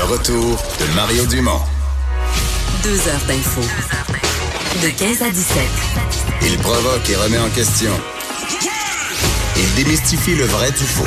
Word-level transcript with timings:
Le 0.00 0.06
retour 0.06 0.56
de 0.80 0.94
Mario 0.96 1.26
Dumont. 1.26 1.60
Deux 2.82 2.96
heures 3.10 3.20
d'info. 3.28 3.60
De 4.82 4.88
15 4.88 5.20
à 5.20 5.28
17. 5.28 5.58
Il 6.46 6.56
provoque 6.56 7.10
et 7.10 7.16
remet 7.16 7.38
en 7.38 7.50
question. 7.50 7.90
Il 9.58 9.74
démystifie 9.74 10.36
le 10.36 10.44
vrai 10.44 10.70
du 10.70 10.84
faux. 10.84 11.04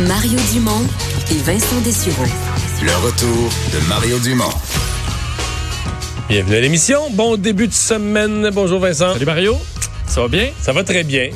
Mario 0.00 0.38
Dumont 0.52 0.86
et 1.30 1.38
Vincent 1.38 1.80
Dessureau. 1.82 2.26
Le 2.82 2.94
retour 3.06 3.50
de 3.72 3.88
Mario 3.88 4.18
Dumont. 4.18 4.52
Bienvenue 6.28 6.56
à 6.56 6.60
l'émission. 6.60 7.08
Bon 7.08 7.38
début 7.38 7.68
de 7.68 7.72
semaine. 7.72 8.50
Bonjour 8.52 8.80
Vincent. 8.80 9.14
Salut 9.14 9.24
Mario, 9.24 9.56
ça 10.06 10.20
va 10.20 10.28
bien? 10.28 10.50
Ça 10.60 10.74
va 10.74 10.84
très 10.84 11.04
bien. 11.04 11.30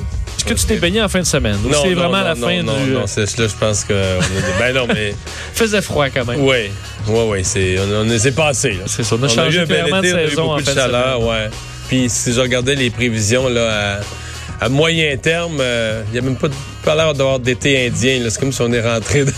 Est-ce 0.47 0.55
que 0.55 0.61
tu 0.61 0.67
t'es 0.67 0.77
baigné 0.77 1.01
en 1.03 1.09
fin 1.09 1.21
de 1.21 1.25
semaine? 1.27 1.57
Ou 1.65 1.71
c'est 1.73 1.95
vraiment 1.95 2.19
non, 2.19 2.25
la 2.25 2.35
non, 2.35 2.47
fin 2.49 2.63
non, 2.63 2.85
du. 2.85 2.91
Non, 2.93 3.07
c'est 3.07 3.39
là, 3.39 3.47
je 3.49 3.55
pense 3.59 3.85
que. 3.85 3.93
on 3.95 4.21
a- 4.21 4.59
ben 4.59 4.75
non, 4.75 4.87
mais. 4.93 5.15
faisait 5.55 5.81
froid 5.83 6.09
quand 6.11 6.25
même. 6.27 6.41
Oui, 6.43 6.71
oui, 7.09 7.21
oui. 7.29 7.39
C'est, 7.45 7.77
on, 7.79 8.03
on, 8.07 8.19
c'est 8.19 8.33
passé. 8.35 8.79
C'est 8.87 9.03
ça. 9.05 9.17
On 9.17 9.23
a 9.23 9.23
On 9.23 9.25
a 9.25 9.29
changé 9.29 9.59
eu 9.59 9.63
un 9.63 9.67
bel 9.67 9.85
clairement 9.85 10.01
de 10.03 10.07
été, 10.07 10.15
on 10.15 10.19
a 10.19 10.23
eu 10.25 10.29
saison 10.31 10.43
beaucoup 10.43 10.55
en 10.55 10.59
de 10.59 10.63
fin 10.65 10.71
de 10.73 10.77
chaleur, 10.81 11.19
semaine. 11.21 11.29
ouais. 11.29 11.51
Puis 11.89 12.07
si 12.09 12.33
je 12.33 12.41
regardais 12.41 12.75
les 12.75 12.91
prévisions 12.91 13.49
là, 13.49 13.99
à, 14.61 14.65
à 14.65 14.69
moyen 14.69 15.17
terme, 15.17 15.59
euh, 15.61 16.03
il 16.09 16.13
n'y 16.13 16.19
a 16.19 16.23
même 16.23 16.37
pas, 16.37 16.49
de- 16.49 16.55
pas 16.85 16.95
l'air 16.95 17.15
d'avoir 17.15 17.39
d'été 17.39 17.87
indien. 17.87 18.21
C'est 18.29 18.39
comme 18.41 18.53
si 18.53 18.61
on 18.63 18.73
est 18.73 18.81
rentré 18.81 19.25
dans... 19.25 19.33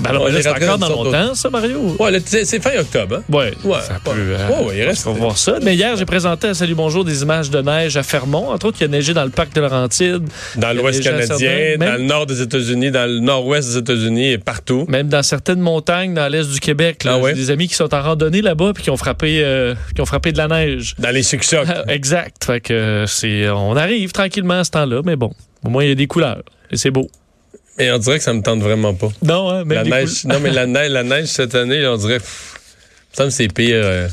Ben 0.00 0.10
alors, 0.10 0.28
c'est 0.30 0.48
rentré 0.48 0.64
encore 0.68 0.78
dans 0.78 0.88
dans 0.88 0.92
une 0.94 1.04
mon 1.04 1.12
sorte 1.12 1.28
temps, 1.28 1.34
ça, 1.34 1.50
Mario? 1.50 1.96
Ouais, 1.98 2.20
c'est 2.24 2.62
fin 2.62 2.78
octobre. 2.78 3.16
Hein? 3.16 3.22
Ouais, 3.32 3.52
Ouais, 3.64 3.80
ça 3.80 3.98
peut. 4.04 4.10
Ouais, 4.10 4.66
ouais, 4.66 4.74
il 4.78 4.82
reste- 4.84 5.06
on 5.06 5.12
va 5.12 5.18
voir 5.20 5.38
ça. 5.38 5.58
Mais 5.62 5.74
hier, 5.74 5.96
j'ai 5.96 6.04
présenté 6.04 6.48
à 6.48 6.54
Salut 6.54 6.74
Bonjour 6.74 7.04
des 7.04 7.22
images 7.22 7.50
de 7.50 7.60
neige 7.60 7.96
à 7.96 8.02
Fermont. 8.02 8.50
Entre 8.50 8.66
autres, 8.66 8.78
il 8.80 8.82
y 8.82 8.84
a 8.84 8.88
neigé 8.88 9.14
dans 9.14 9.24
le 9.24 9.30
parc 9.30 9.54
de 9.54 9.60
Laurentides. 9.60 10.28
Dans 10.56 10.70
Il 10.70 10.76
l'Ouest 10.78 11.02
canadien, 11.02 11.76
dans 11.78 11.96
le 11.96 12.02
nord 12.04 12.26
des 12.26 12.40
États-Unis, 12.42 12.90
dans 12.90 13.06
le 13.10 13.18
nord-ouest 13.18 13.68
des 13.70 13.78
États-Unis 13.78 14.32
et 14.32 14.38
partout. 14.38 14.84
Même 14.88 15.08
dans 15.08 15.22
certaines 15.22 15.60
montagnes 15.60 16.14
dans 16.14 16.28
l'est 16.28 16.48
du 16.50 16.60
Québec. 16.60 17.04
là. 17.04 17.14
Ah 17.14 17.18
ouais? 17.18 17.34
J'ai 17.34 17.40
des 17.42 17.50
amis 17.50 17.68
qui 17.68 17.74
sont 17.74 17.92
en 17.94 18.00
randonnée 18.02 18.42
là-bas 18.42 18.72
puis 18.74 18.84
qui 18.84 18.90
ont 18.90 18.96
frappé, 18.96 19.40
euh, 19.42 19.74
qui 19.94 20.00
ont 20.00 20.06
frappé 20.06 20.32
de 20.32 20.38
la 20.38 20.48
neige. 20.48 20.94
Dans 20.98 21.10
les 21.10 21.22
succès. 21.22 21.58
exact. 21.88 22.44
Fait 22.44 22.60
que 22.60 22.72
euh, 22.72 23.06
c'est, 23.06 23.48
on 23.48 23.76
arrive 23.76 24.12
tranquillement 24.12 24.60
à 24.60 24.64
ce 24.64 24.70
temps-là, 24.70 25.02
mais 25.04 25.16
bon, 25.16 25.32
au 25.64 25.70
moins 25.70 25.82
il 25.84 25.88
y 25.88 25.92
a 25.92 25.94
des 25.96 26.06
couleurs 26.06 26.42
et 26.70 26.76
c'est 26.76 26.90
beau. 26.90 27.08
Et 27.78 27.90
on 27.92 27.98
dirait 27.98 28.18
que 28.18 28.24
ça 28.24 28.32
me 28.32 28.42
tente 28.42 28.60
vraiment 28.60 28.94
pas. 28.94 29.08
Non, 29.22 29.50
hein, 29.50 29.64
même 29.64 29.76
La 29.78 29.82
les 29.84 29.90
neige, 29.90 30.22
couleurs- 30.22 30.38
non, 30.38 30.42
mais 30.42 30.50
la 30.50 30.66
neige, 30.66 30.90
la 30.90 31.02
neige 31.04 31.26
cette 31.26 31.54
année, 31.54 31.86
on 31.86 31.96
dirait. 31.96 32.18
pff, 32.18 32.54
ça 33.12 33.24
me 33.24 33.30
c'est 33.30 33.48
pire. 33.48 33.80
euh. 33.84 34.08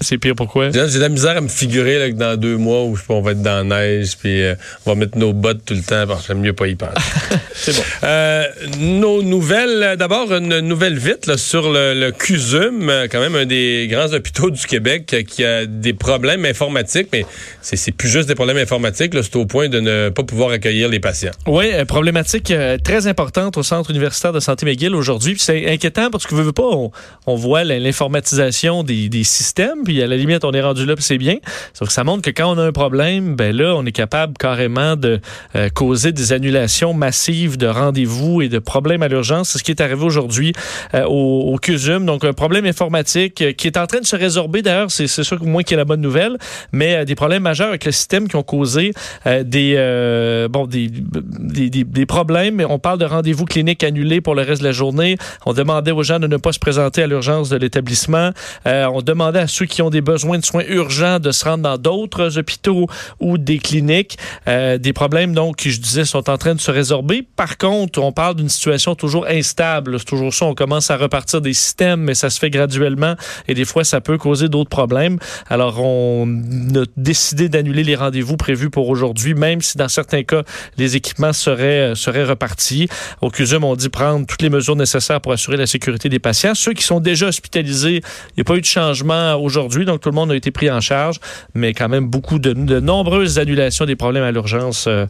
C'est 0.00 0.18
pire 0.18 0.34
pourquoi? 0.36 0.70
J'ai 0.70 0.86
de 0.86 0.98
la 0.98 1.08
misère 1.08 1.36
à 1.36 1.40
me 1.40 1.48
figurer 1.48 1.98
là, 1.98 2.08
que 2.08 2.14
dans 2.14 2.36
deux 2.36 2.56
mois 2.56 2.84
où 2.84 2.94
je 2.94 3.00
sais 3.00 3.06
pas, 3.08 3.14
on 3.14 3.20
va 3.20 3.32
être 3.32 3.42
dans 3.42 3.68
la 3.68 3.80
neige, 3.80 4.16
puis 4.16 4.42
euh, 4.42 4.54
on 4.86 4.90
va 4.90 4.94
mettre 4.94 5.18
nos 5.18 5.32
bottes 5.32 5.64
tout 5.64 5.74
le 5.74 5.82
temps. 5.82 6.06
Bon, 6.06 6.16
j'aime 6.24 6.38
mieux 6.38 6.52
pas 6.52 6.68
y 6.68 6.76
penser. 6.76 6.92
C'est 7.54 7.74
bon. 7.74 7.82
Euh, 8.04 8.44
nos 8.78 9.22
nouvelles, 9.22 9.82
euh, 9.82 9.96
d'abord 9.96 10.32
une 10.32 10.60
nouvelle 10.60 10.96
vite 10.98 11.26
là, 11.26 11.36
sur 11.36 11.72
le, 11.72 11.94
le 11.94 12.12
CUSUM, 12.12 13.08
quand 13.10 13.20
même 13.20 13.34
un 13.34 13.44
des 13.44 13.88
grands 13.90 14.12
hôpitaux 14.12 14.50
du 14.50 14.64
Québec 14.66 15.24
qui 15.26 15.44
a 15.44 15.66
des 15.66 15.94
problèmes 15.94 16.44
informatiques, 16.44 17.08
mais 17.12 17.26
c'est 17.60 17.90
plus 17.90 18.08
juste 18.08 18.28
des 18.28 18.36
problèmes 18.36 18.58
informatiques, 18.58 19.12
c'est 19.14 19.36
au 19.36 19.46
point 19.46 19.68
de 19.68 19.80
ne 19.80 20.10
pas 20.10 20.22
pouvoir 20.22 20.50
accueillir 20.50 20.88
les 20.88 21.00
patients. 21.00 21.32
Oui, 21.46 21.70
euh, 21.72 21.84
problématique 21.84 22.52
très 22.84 23.08
importante 23.08 23.56
au 23.56 23.64
Centre 23.64 23.90
universitaire 23.90 24.32
de 24.32 24.40
santé 24.40 24.64
McGill 24.64 24.94
aujourd'hui. 24.94 25.34
C'est 25.38 25.68
inquiétant 25.68 26.10
parce 26.10 26.26
que, 26.26 26.36
veux, 26.36 26.44
veux 26.44 26.52
pas, 26.52 26.62
on, 26.70 26.92
on 27.26 27.34
voit 27.34 27.64
l'informatisation 27.64 28.84
des, 28.84 29.08
des 29.08 29.24
systèmes, 29.24 29.82
puis 29.88 30.02
à 30.02 30.06
la 30.06 30.16
limite, 30.18 30.44
on 30.44 30.52
est 30.52 30.60
rendu 30.60 30.84
là, 30.84 30.94
puis 30.94 31.02
c'est 31.02 31.16
bien. 31.16 31.36
Sauf 31.72 31.88
que 31.88 31.94
ça 31.94 32.04
montre 32.04 32.20
que 32.20 32.28
quand 32.28 32.52
on 32.54 32.58
a 32.58 32.62
un 32.66 32.72
problème, 32.72 33.36
ben 33.36 33.56
là, 33.56 33.74
on 33.74 33.86
est 33.86 33.92
capable 33.92 34.34
carrément 34.38 34.96
de 34.96 35.18
euh, 35.56 35.70
causer 35.70 36.12
des 36.12 36.34
annulations 36.34 36.92
massives 36.92 37.56
de 37.56 37.66
rendez-vous 37.66 38.42
et 38.42 38.50
de 38.50 38.58
problèmes 38.58 39.02
à 39.02 39.08
l'urgence. 39.08 39.48
C'est 39.48 39.58
ce 39.60 39.64
qui 39.64 39.70
est 39.70 39.80
arrivé 39.80 40.04
aujourd'hui 40.04 40.52
euh, 40.94 41.04
au, 41.06 41.54
au 41.54 41.56
CUSUM. 41.56 42.04
Donc, 42.04 42.22
un 42.26 42.34
problème 42.34 42.66
informatique 42.66 43.40
euh, 43.40 43.52
qui 43.52 43.66
est 43.66 43.78
en 43.78 43.86
train 43.86 44.00
de 44.00 44.04
se 44.04 44.14
résorber. 44.14 44.60
D'ailleurs, 44.60 44.90
c'est 44.90 45.06
sûr 45.08 45.40
que 45.40 45.44
moi 45.46 45.62
qui 45.62 45.72
est 45.72 45.78
la 45.78 45.86
bonne 45.86 46.02
nouvelle, 46.02 46.36
mais 46.70 47.06
des 47.06 47.14
problèmes 47.14 47.44
majeurs 47.44 47.68
avec 47.68 47.86
le 47.86 47.92
système 47.92 48.28
qui 48.28 48.36
ont 48.36 48.42
causé 48.42 48.92
des, 49.24 50.48
bon, 50.50 50.66
des, 50.66 50.88
des, 50.90 51.70
des- 51.70 51.84
des 51.84 52.06
problèmes. 52.06 52.62
On 52.68 52.78
parle 52.78 52.98
de 52.98 53.06
rendez-vous 53.06 53.46
cliniques 53.46 53.84
annulés 53.84 54.20
pour 54.20 54.34
le 54.34 54.42
reste 54.42 54.60
de 54.60 54.66
la 54.66 54.72
journée. 54.72 55.16
On 55.46 55.54
demandait 55.54 55.92
aux 55.92 56.02
gens 56.02 56.18
de 56.18 56.26
ne 56.26 56.36
pas 56.36 56.52
se 56.52 56.58
présenter 56.58 57.02
à 57.02 57.06
l'urgence 57.06 57.48
de 57.48 57.56
l'établissement. 57.56 58.32
On 58.66 59.00
demandait 59.00 59.38
à 59.38 59.46
ceux 59.46 59.64
qui 59.64 59.77
ont 59.82 59.90
des 59.90 60.00
besoins 60.00 60.38
de 60.38 60.44
soins 60.44 60.64
urgents 60.68 61.18
de 61.18 61.30
se 61.30 61.44
rendre 61.44 61.62
dans 61.62 61.78
d'autres 61.78 62.38
hôpitaux 62.38 62.86
ou 63.20 63.38
des 63.38 63.58
cliniques. 63.58 64.18
Euh, 64.46 64.78
des 64.78 64.92
problèmes, 64.92 65.34
donc, 65.34 65.56
qui, 65.56 65.70
je 65.70 65.80
disais, 65.80 66.04
sont 66.04 66.30
en 66.30 66.38
train 66.38 66.54
de 66.54 66.60
se 66.60 66.70
résorber. 66.70 67.26
Par 67.36 67.58
contre, 67.58 68.00
on 68.00 68.12
parle 68.12 68.36
d'une 68.36 68.48
situation 68.48 68.94
toujours 68.94 69.26
instable. 69.26 69.98
C'est 69.98 70.04
toujours 70.04 70.32
ça. 70.32 70.46
On 70.46 70.54
commence 70.54 70.90
à 70.90 70.96
repartir 70.96 71.40
des 71.40 71.52
systèmes, 71.52 72.00
mais 72.00 72.14
ça 72.14 72.30
se 72.30 72.38
fait 72.38 72.50
graduellement 72.50 73.14
et 73.46 73.54
des 73.54 73.64
fois, 73.64 73.84
ça 73.84 74.00
peut 74.00 74.18
causer 74.18 74.48
d'autres 74.48 74.70
problèmes. 74.70 75.18
Alors, 75.48 75.80
on 75.82 76.26
a 76.74 76.84
décidé 76.96 77.48
d'annuler 77.48 77.84
les 77.84 77.96
rendez-vous 77.96 78.36
prévus 78.36 78.70
pour 78.70 78.88
aujourd'hui, 78.88 79.34
même 79.34 79.60
si 79.60 79.78
dans 79.78 79.88
certains 79.88 80.22
cas, 80.22 80.42
les 80.76 80.96
équipements 80.96 81.32
seraient, 81.32 81.92
euh, 81.92 81.94
seraient 81.94 82.24
repartis. 82.24 82.88
Au 83.20 83.30
CUSUM, 83.30 83.64
on 83.64 83.76
dit 83.76 83.88
prendre 83.88 84.26
toutes 84.26 84.42
les 84.42 84.50
mesures 84.50 84.76
nécessaires 84.76 85.20
pour 85.20 85.32
assurer 85.32 85.56
la 85.56 85.66
sécurité 85.66 86.08
des 86.08 86.18
patients. 86.18 86.54
Ceux 86.54 86.72
qui 86.72 86.82
sont 86.82 87.00
déjà 87.00 87.28
hospitalisés, 87.28 88.02
il 88.30 88.38
n'y 88.38 88.40
a 88.42 88.44
pas 88.44 88.56
eu 88.56 88.60
de 88.60 88.66
changement 88.66 89.34
aujourd'hui, 89.34 89.67
donc 89.68 90.00
tout 90.00 90.08
le 90.08 90.14
monde 90.14 90.32
a 90.32 90.36
été 90.36 90.50
pris 90.50 90.70
en 90.70 90.80
charge, 90.80 91.20
mais 91.54 91.74
quand 91.74 91.88
même 91.88 92.08
beaucoup 92.08 92.38
de, 92.38 92.52
nombreuses 92.80 93.38
annulations 93.38 93.84
des 93.84 93.96
problèmes 93.96 94.24
à 94.24 94.32
l'urgence 94.32 94.86
euh, 94.86 95.06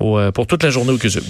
euh, 0.00 0.30
pour 0.32 0.46
toute 0.46 0.62
la 0.62 0.70
journée 0.70 0.92
au 0.92 0.98
CUSUM. 0.98 1.22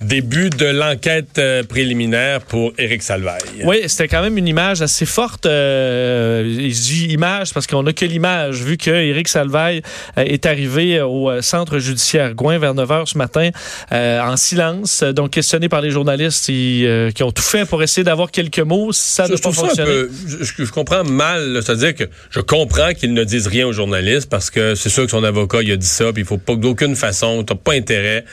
Début 0.00 0.48
de 0.50 0.64
l'enquête 0.66 1.38
euh, 1.38 1.64
préliminaire 1.64 2.40
pour 2.42 2.72
Éric 2.78 3.02
Salvaille. 3.02 3.40
Oui, 3.64 3.78
c'était 3.88 4.06
quand 4.06 4.22
même 4.22 4.38
une 4.38 4.46
image 4.46 4.80
assez 4.80 5.04
forte. 5.06 5.44
Euh, 5.46 6.44
je 6.44 6.68
dis 6.80 7.06
image 7.06 7.52
parce 7.52 7.66
qu'on 7.66 7.82
n'a 7.82 7.92
que 7.92 8.04
l'image, 8.04 8.62
vu 8.62 8.76
que 8.76 8.90
Éric 8.90 9.26
Salvaille 9.26 9.82
euh, 10.16 10.22
est 10.22 10.46
arrivé 10.46 11.00
au 11.00 11.28
euh, 11.28 11.42
centre 11.42 11.80
judiciaire 11.80 12.34
Gouin 12.34 12.58
vers 12.58 12.74
9 12.74 12.88
h 12.88 13.06
ce 13.06 13.18
matin 13.18 13.50
euh, 13.90 14.20
en 14.20 14.36
silence. 14.36 15.02
Donc, 15.02 15.30
questionné 15.30 15.68
par 15.68 15.80
les 15.80 15.90
journalistes 15.90 16.44
qui, 16.46 16.86
euh, 16.86 17.10
qui 17.10 17.24
ont 17.24 17.32
tout 17.32 17.42
fait 17.42 17.64
pour 17.68 17.82
essayer 17.82 18.04
d'avoir 18.04 18.30
quelques 18.30 18.60
mots. 18.60 18.92
Ça 18.92 19.24
Je, 19.26 19.30
n'a 19.32 19.36
je 19.36 19.42
pas 19.42 19.50
trouve 19.50 19.56
ça 19.56 19.82
un 19.82 19.84
fonctionné. 19.84 19.90
peu. 19.90 20.64
Je, 20.64 20.70
comprends 20.70 21.02
mal. 21.02 21.58
C'est-à-dire 21.60 21.96
que 21.96 22.04
je 22.30 22.38
comprends 22.38 22.94
qu'ils 22.94 23.14
ne 23.14 23.24
disent 23.24 23.48
rien 23.48 23.66
aux 23.66 23.72
journalistes 23.72 24.30
parce 24.30 24.48
que 24.50 24.76
c'est 24.76 24.90
sûr 24.90 25.06
que 25.06 25.10
son 25.10 25.24
avocat 25.24 25.58
il 25.62 25.72
a 25.72 25.76
dit 25.76 25.86
ça, 25.86 26.12
puis 26.12 26.22
il 26.22 26.26
faut 26.26 26.38
pas 26.38 26.54
que 26.54 26.60
d'aucune 26.60 26.94
façon, 26.94 27.42
t'as 27.42 27.56
pas 27.56 27.72
intérêt 27.72 28.24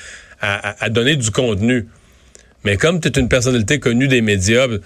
à, 0.42 0.90
donner 0.90 1.16
du 1.16 1.32
contenu. 1.32 1.88
Mais 2.64 2.78
comme 2.78 3.00
tu 3.00 3.08
es 3.08 3.12
une 3.20 3.30
personnalité 3.30 3.80
connue 3.80 4.08
des 4.08 4.22
médias, 4.22 4.68
tu 4.68 4.80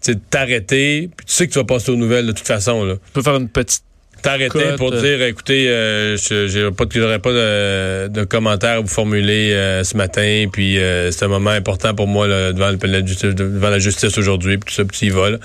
sais, 0.00 0.18
t'arrêter, 0.30 1.10
puis 1.16 1.26
tu 1.26 1.32
sais 1.34 1.46
que 1.46 1.52
tu 1.52 1.58
vas 1.58 1.64
passer 1.64 1.90
aux 1.90 1.96
nouvelles 1.96 2.26
de 2.26 2.32
toute 2.32 2.46
façon. 2.46 2.84
Là. 2.84 2.94
On 2.94 3.12
peut 3.14 3.22
faire 3.22 3.36
une 3.36 3.48
petite 3.48 3.82
T'arrêter 4.20 4.74
pour 4.76 4.92
euh. 4.92 5.00
dire, 5.00 5.22
écoutez, 5.22 5.68
euh, 5.68 6.16
je 6.16 6.70
pas, 6.70 6.86
j'aurais 6.92 7.20
pas 7.20 7.30
de, 7.32 8.08
de 8.08 8.24
commentaires 8.24 8.78
à 8.78 8.80
vous 8.80 8.88
formuler 8.88 9.52
euh, 9.52 9.84
ce 9.84 9.96
matin, 9.96 10.46
puis 10.52 10.76
euh, 10.76 11.12
c'est 11.12 11.24
un 11.24 11.28
moment 11.28 11.50
important 11.50 11.94
pour 11.94 12.08
moi 12.08 12.26
là, 12.26 12.52
devant, 12.52 12.70
le- 12.72 12.78
la 12.88 13.06
justice, 13.06 13.32
devant 13.36 13.70
la 13.70 13.78
justice 13.78 14.18
aujourd'hui, 14.18 14.58
puis 14.58 14.70
tout 14.70 14.74
ça, 14.74 14.84
puis 14.84 14.98
tu 14.98 15.06
y 15.06 15.10
vas. 15.10 15.30
là. 15.30 15.38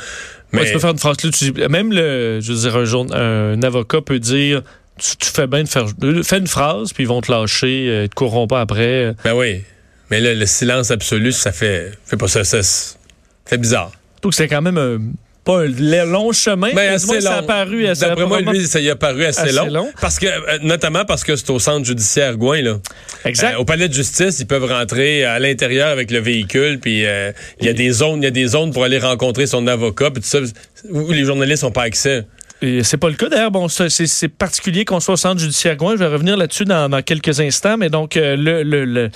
Mais 0.54 0.62
Ouais, 0.62 0.66
tu 0.66 0.74
peux 0.74 0.80
faire 0.80 0.90
une 0.90 0.98
phrase 0.98 1.18
là. 1.24 1.30
tu 1.32 1.52
même 1.70 1.94
le, 1.94 2.40
je 2.42 2.52
veux 2.52 2.58
dire, 2.62 2.76
un, 2.76 2.86
jour- 2.86 3.14
un 3.16 3.62
avocat 3.62 4.02
peut 4.02 4.18
dire 4.18 4.64
tu, 5.04 5.18
tu 5.18 5.30
fais 5.30 5.48
bien 5.48 5.64
de 5.64 5.68
faire. 5.68 5.86
Fais 6.24 6.38
une 6.38 6.48
phrase, 6.48 6.94
puis 6.94 7.04
ils 7.04 7.08
vont 7.08 7.22
te 7.22 7.32
lâcher, 7.32 7.88
euh, 7.90 8.04
ils 8.04 8.10
te 8.10 8.16
courront 8.16 8.48
pas 8.48 8.62
après. 8.62 9.14
Ben 9.24 9.34
oui. 9.34 9.62
Mais 10.10 10.20
là, 10.20 10.34
le 10.34 10.46
silence 10.46 10.92
absolu, 10.92 11.32
ça 11.32 11.52
fait, 11.52 11.92
fait 12.06 12.18
pas 12.18 12.28
ça, 12.28 12.44
ça, 12.44 12.60
fait 13.46 13.58
bizarre. 13.58 13.92
Donc, 14.22 14.34
c'est 14.34 14.48
quand 14.48 14.62
même 14.62 14.78
un, 14.78 15.00
pas 15.44 15.64
un 15.64 16.06
long 16.06 16.32
chemin, 16.32 16.70
Ben, 16.70 16.76
mais 16.76 16.88
assez 16.88 17.08
moins, 17.08 17.20
ça 17.20 17.38
a 17.38 17.42
long. 17.42 17.48
paru 17.48 17.88
assez 17.88 18.06
D'après 18.06 18.26
moi, 18.26 18.42
lui, 18.42 18.66
ça 18.66 18.80
y 18.80 18.90
a 18.90 18.96
paru 18.96 19.26
assez, 19.26 19.42
assez 19.42 19.52
long. 19.52 19.66
long. 19.68 19.92
Parce 20.00 20.18
que, 20.20 20.28
euh, 20.28 20.60
notamment 20.62 21.04
parce 21.04 21.24
que 21.24 21.36
c'est 21.36 21.50
au 21.50 21.60
centre 21.60 21.86
judiciaire 21.86 22.38
Gouin, 22.38 22.62
là. 22.62 22.80
Exact. 23.26 23.56
Euh, 23.56 23.58
au 23.58 23.66
palais 23.66 23.90
de 23.90 23.94
justice, 23.94 24.40
ils 24.40 24.48
peuvent 24.48 24.66
rentrer 24.66 25.26
à 25.26 25.40
l'intérieur 25.40 25.90
avec 25.90 26.12
le 26.12 26.20
véhicule, 26.20 26.80
puis 26.80 27.06
euh, 27.06 27.32
il 27.60 27.66
y 27.66 27.70
a 27.70 27.74
des 27.74 27.92
zones, 27.92 28.22
il 28.22 28.26
y 28.26 28.28
a 28.28 28.32
des 28.32 28.48
zones 28.48 28.72
pour 28.72 28.86
aller 28.86 29.00
rencontrer 29.00 29.46
son 29.46 29.68
avocat, 29.68 30.12
puis 30.12 30.22
tout 30.24 30.30
ça, 30.30 30.40
où 30.90 31.12
les 31.12 31.26
journalistes 31.26 31.64
n'ont 31.64 31.72
pas 31.72 31.84
accès. 31.84 32.26
Et 32.63 32.81
c'est 32.83 32.98
pas 32.98 33.10
le 33.10 33.15
cas. 33.15 33.27
D'ailleurs, 33.27 33.51
bon, 33.51 33.68
c'est 33.68 34.27
particulier 34.30 34.86
qu'on 34.86 35.01
soit 35.01 35.15
au 35.15 35.18
centre 35.18 35.42
judiciaire 35.42 35.75
Gouin. 35.75 35.94
Je 35.94 35.98
vais 35.98 36.07
revenir 36.07 36.38
là-dessus 36.38 36.63
dans, 36.63 37.01
quelques 37.01 37.42
instants. 37.42 37.75
Mais 37.77 37.89
donc, 37.89 38.15
euh, 38.15 38.38
le, 38.38 38.63
le, 38.63 38.86
le- 38.86 39.10